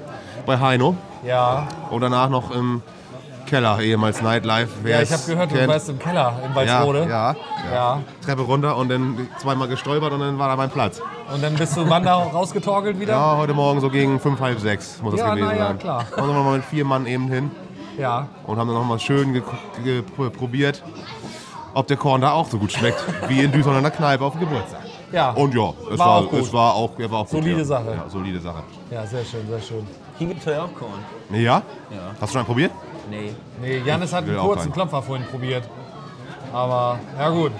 [0.46, 0.94] bei Heino
[1.24, 2.82] Ja, und danach noch im
[3.46, 4.68] Keller, ehemals Nightlife.
[4.82, 5.68] Wer ja ich habe gehört, du kennt.
[5.68, 6.98] warst im Keller in ja, Walsrode.
[7.00, 7.36] ja, ja.
[7.72, 8.02] Ja.
[8.24, 11.00] Treppe runter und dann zweimal gestolpert und dann war da mein Platz.
[11.32, 13.12] Und dann bist du wann da rausgetorkelt wieder?
[13.12, 15.78] Ja, heute Morgen so gegen fünf, halb sechs muss das Ja, gewesen na ja, sein.
[15.78, 16.04] klar.
[16.10, 17.50] Da sind wir mal mit vier Mann eben hin
[17.98, 18.28] Ja.
[18.46, 19.42] und haben dann nochmal schön
[20.36, 20.82] probiert,
[21.74, 24.32] ob der Korn da auch so gut schmeckt wie in Düsseldorf in der Kneipe auf
[24.32, 24.80] dem Geburtstag.
[25.12, 25.30] Ja.
[25.30, 26.40] Und ja, es War war, auch gut.
[26.40, 27.40] es war auch, er war auch gut.
[27.42, 27.64] Solide ja.
[27.64, 27.90] Sache.
[27.96, 28.62] Ja, solide Sache.
[28.90, 29.86] Ja, sehr schön, sehr schön.
[30.18, 30.90] Hier gibt es ja auch Korn.
[31.30, 31.38] Ja?
[31.40, 31.62] Ja.
[32.20, 32.72] Hast du schon einen probiert?
[33.10, 33.34] Nee.
[33.60, 34.72] Nee, Janis hat einen kurzen.
[34.72, 35.64] Klopfer vorhin probiert.
[36.52, 37.52] Aber, ja gut.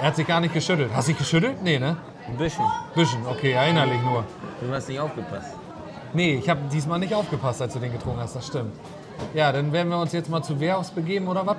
[0.00, 0.90] Er hat sich gar nicht geschüttelt.
[0.94, 1.62] Hast du dich geschüttelt?
[1.62, 1.96] Nee, ne?
[2.28, 2.64] Ein bisschen.
[2.94, 4.24] Bisschen, okay, erinnerlich nur.
[4.60, 5.54] Du hast nicht aufgepasst.
[6.12, 8.72] Nee, ich habe diesmal nicht aufgepasst, als du den getrunken hast, das stimmt.
[9.34, 11.56] Ja, dann werden wir uns jetzt mal zu Wehrhaus begeben, oder was?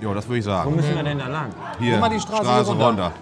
[0.00, 0.76] Ja, das würde ich Wo sagen.
[0.76, 1.50] müssen wir denn da lang?
[1.78, 3.12] Hier, Guck mal die Straße hier runter.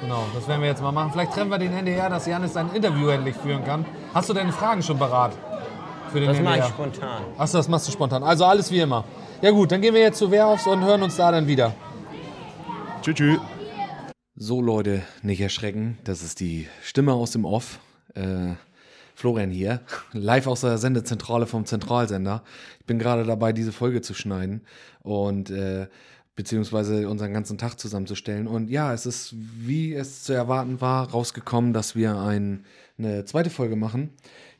[0.00, 1.10] Genau, das werden wir jetzt mal machen.
[1.12, 3.84] Vielleicht treffen wir den NDR, dass Janis sein Interview endlich führen kann.
[4.12, 5.32] Hast du deine Fragen schon parat?
[6.12, 6.56] Für den Das NDR?
[6.58, 7.22] mache ich spontan.
[7.38, 8.22] Achso, das machst du spontan.
[8.22, 9.04] Also alles wie immer.
[9.40, 11.74] Ja gut, dann gehen wir jetzt zu Wehrhofs und hören uns da dann wieder.
[13.00, 13.38] Tschüss, tschüss.
[14.36, 15.98] So Leute, nicht erschrecken.
[16.04, 17.78] Das ist die Stimme aus dem Off.
[18.14, 18.54] Äh,
[19.14, 19.80] Florian hier,
[20.12, 22.42] live aus der Sendezentrale vom Zentralsender.
[22.80, 24.62] Ich bin gerade dabei, diese Folge zu schneiden
[25.02, 25.86] und äh,
[26.34, 28.46] beziehungsweise unseren ganzen Tag zusammenzustellen.
[28.46, 32.64] Und ja, es ist, wie es zu erwarten war, rausgekommen, dass wir ein,
[32.98, 34.10] eine zweite Folge machen.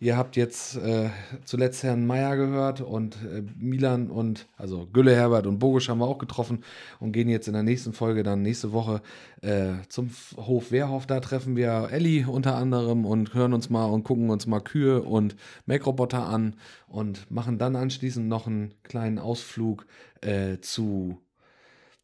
[0.01, 1.11] Ihr habt jetzt äh,
[1.45, 6.09] zuletzt Herrn Meier gehört und äh, Milan und, also Gülle, Herbert und Bogisch haben wir
[6.09, 6.65] auch getroffen
[6.99, 9.01] und gehen jetzt in der nächsten Folge, dann nächste Woche
[9.43, 11.07] äh, zum Hof Wehrhof.
[11.07, 15.03] Da treffen wir Elli unter anderem und hören uns mal und gucken uns mal Kühe
[15.03, 16.57] und Make-Roboter an
[16.89, 19.87] und machen dann anschließend noch einen kleinen Ausflug
[20.21, 21.22] äh, zu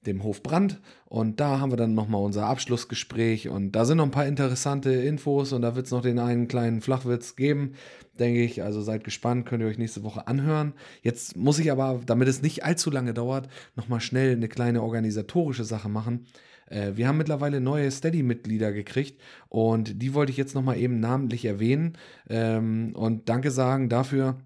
[0.06, 0.80] dem Hof Brand.
[1.06, 3.48] Und da haben wir dann nochmal unser Abschlussgespräch.
[3.48, 6.48] Und da sind noch ein paar interessante Infos und da wird es noch den einen
[6.48, 7.74] kleinen Flachwitz geben,
[8.18, 8.62] denke ich.
[8.62, 10.74] Also seid gespannt, könnt ihr euch nächste Woche anhören.
[11.02, 15.64] Jetzt muss ich aber, damit es nicht allzu lange dauert, nochmal schnell eine kleine organisatorische
[15.64, 16.26] Sache machen.
[16.70, 21.44] Äh, Wir haben mittlerweile neue Steady-Mitglieder gekriegt und die wollte ich jetzt nochmal eben namentlich
[21.44, 21.94] erwähnen
[22.28, 24.38] ähm, und Danke sagen dafür,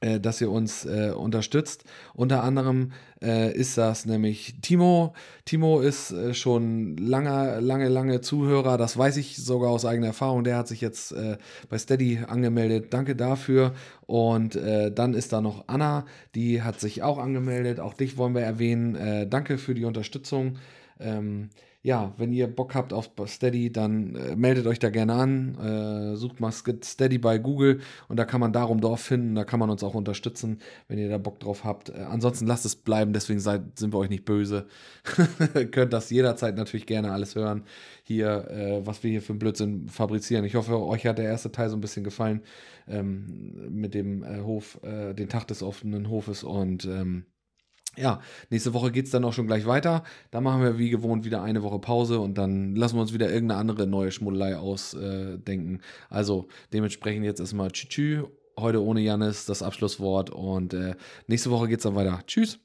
[0.00, 1.84] dass ihr uns äh, unterstützt.
[2.14, 2.92] Unter anderem
[3.22, 5.12] äh, ist das nämlich Timo.
[5.44, 8.78] Timo ist äh, schon lange, lange, lange Zuhörer.
[8.78, 10.42] Das weiß ich sogar aus eigener Erfahrung.
[10.44, 11.36] Der hat sich jetzt äh,
[11.68, 12.94] bei Steady angemeldet.
[12.94, 13.74] Danke dafür.
[14.06, 17.78] Und äh, dann ist da noch Anna, die hat sich auch angemeldet.
[17.78, 18.94] Auch dich wollen wir erwähnen.
[18.94, 20.56] Äh, danke für die Unterstützung.
[20.98, 21.50] Ähm,
[21.82, 25.54] ja, wenn ihr Bock habt auf Steady, dann äh, meldet euch da gerne an.
[26.12, 29.34] Äh, sucht mal Steady bei Google und da kann man darum Dorf finden.
[29.34, 30.58] Da kann man uns auch unterstützen,
[30.88, 31.88] wenn ihr da Bock drauf habt.
[31.88, 34.66] Äh, ansonsten lasst es bleiben, deswegen seid, sind wir euch nicht böse.
[35.70, 37.64] Könnt das jederzeit natürlich gerne alles hören.
[38.02, 40.44] Hier, äh, was wir hier für einen Blödsinn fabrizieren.
[40.44, 42.42] Ich hoffe, euch hat der erste Teil so ein bisschen gefallen
[42.88, 47.24] ähm, mit dem äh, Hof, äh, den Tag des offenen Hofes und ähm,
[47.96, 48.20] ja,
[48.50, 50.04] nächste Woche geht es dann auch schon gleich weiter.
[50.30, 53.30] Da machen wir wie gewohnt wieder eine Woche Pause und dann lassen wir uns wieder
[53.30, 55.80] irgendeine andere neue Schmuddelei ausdenken.
[56.08, 58.24] also dementsprechend jetzt erstmal Tschü,
[58.58, 60.94] Heute ohne Janis das Abschlusswort und äh,
[61.26, 62.20] nächste Woche geht es dann weiter.
[62.26, 62.58] Tschüss.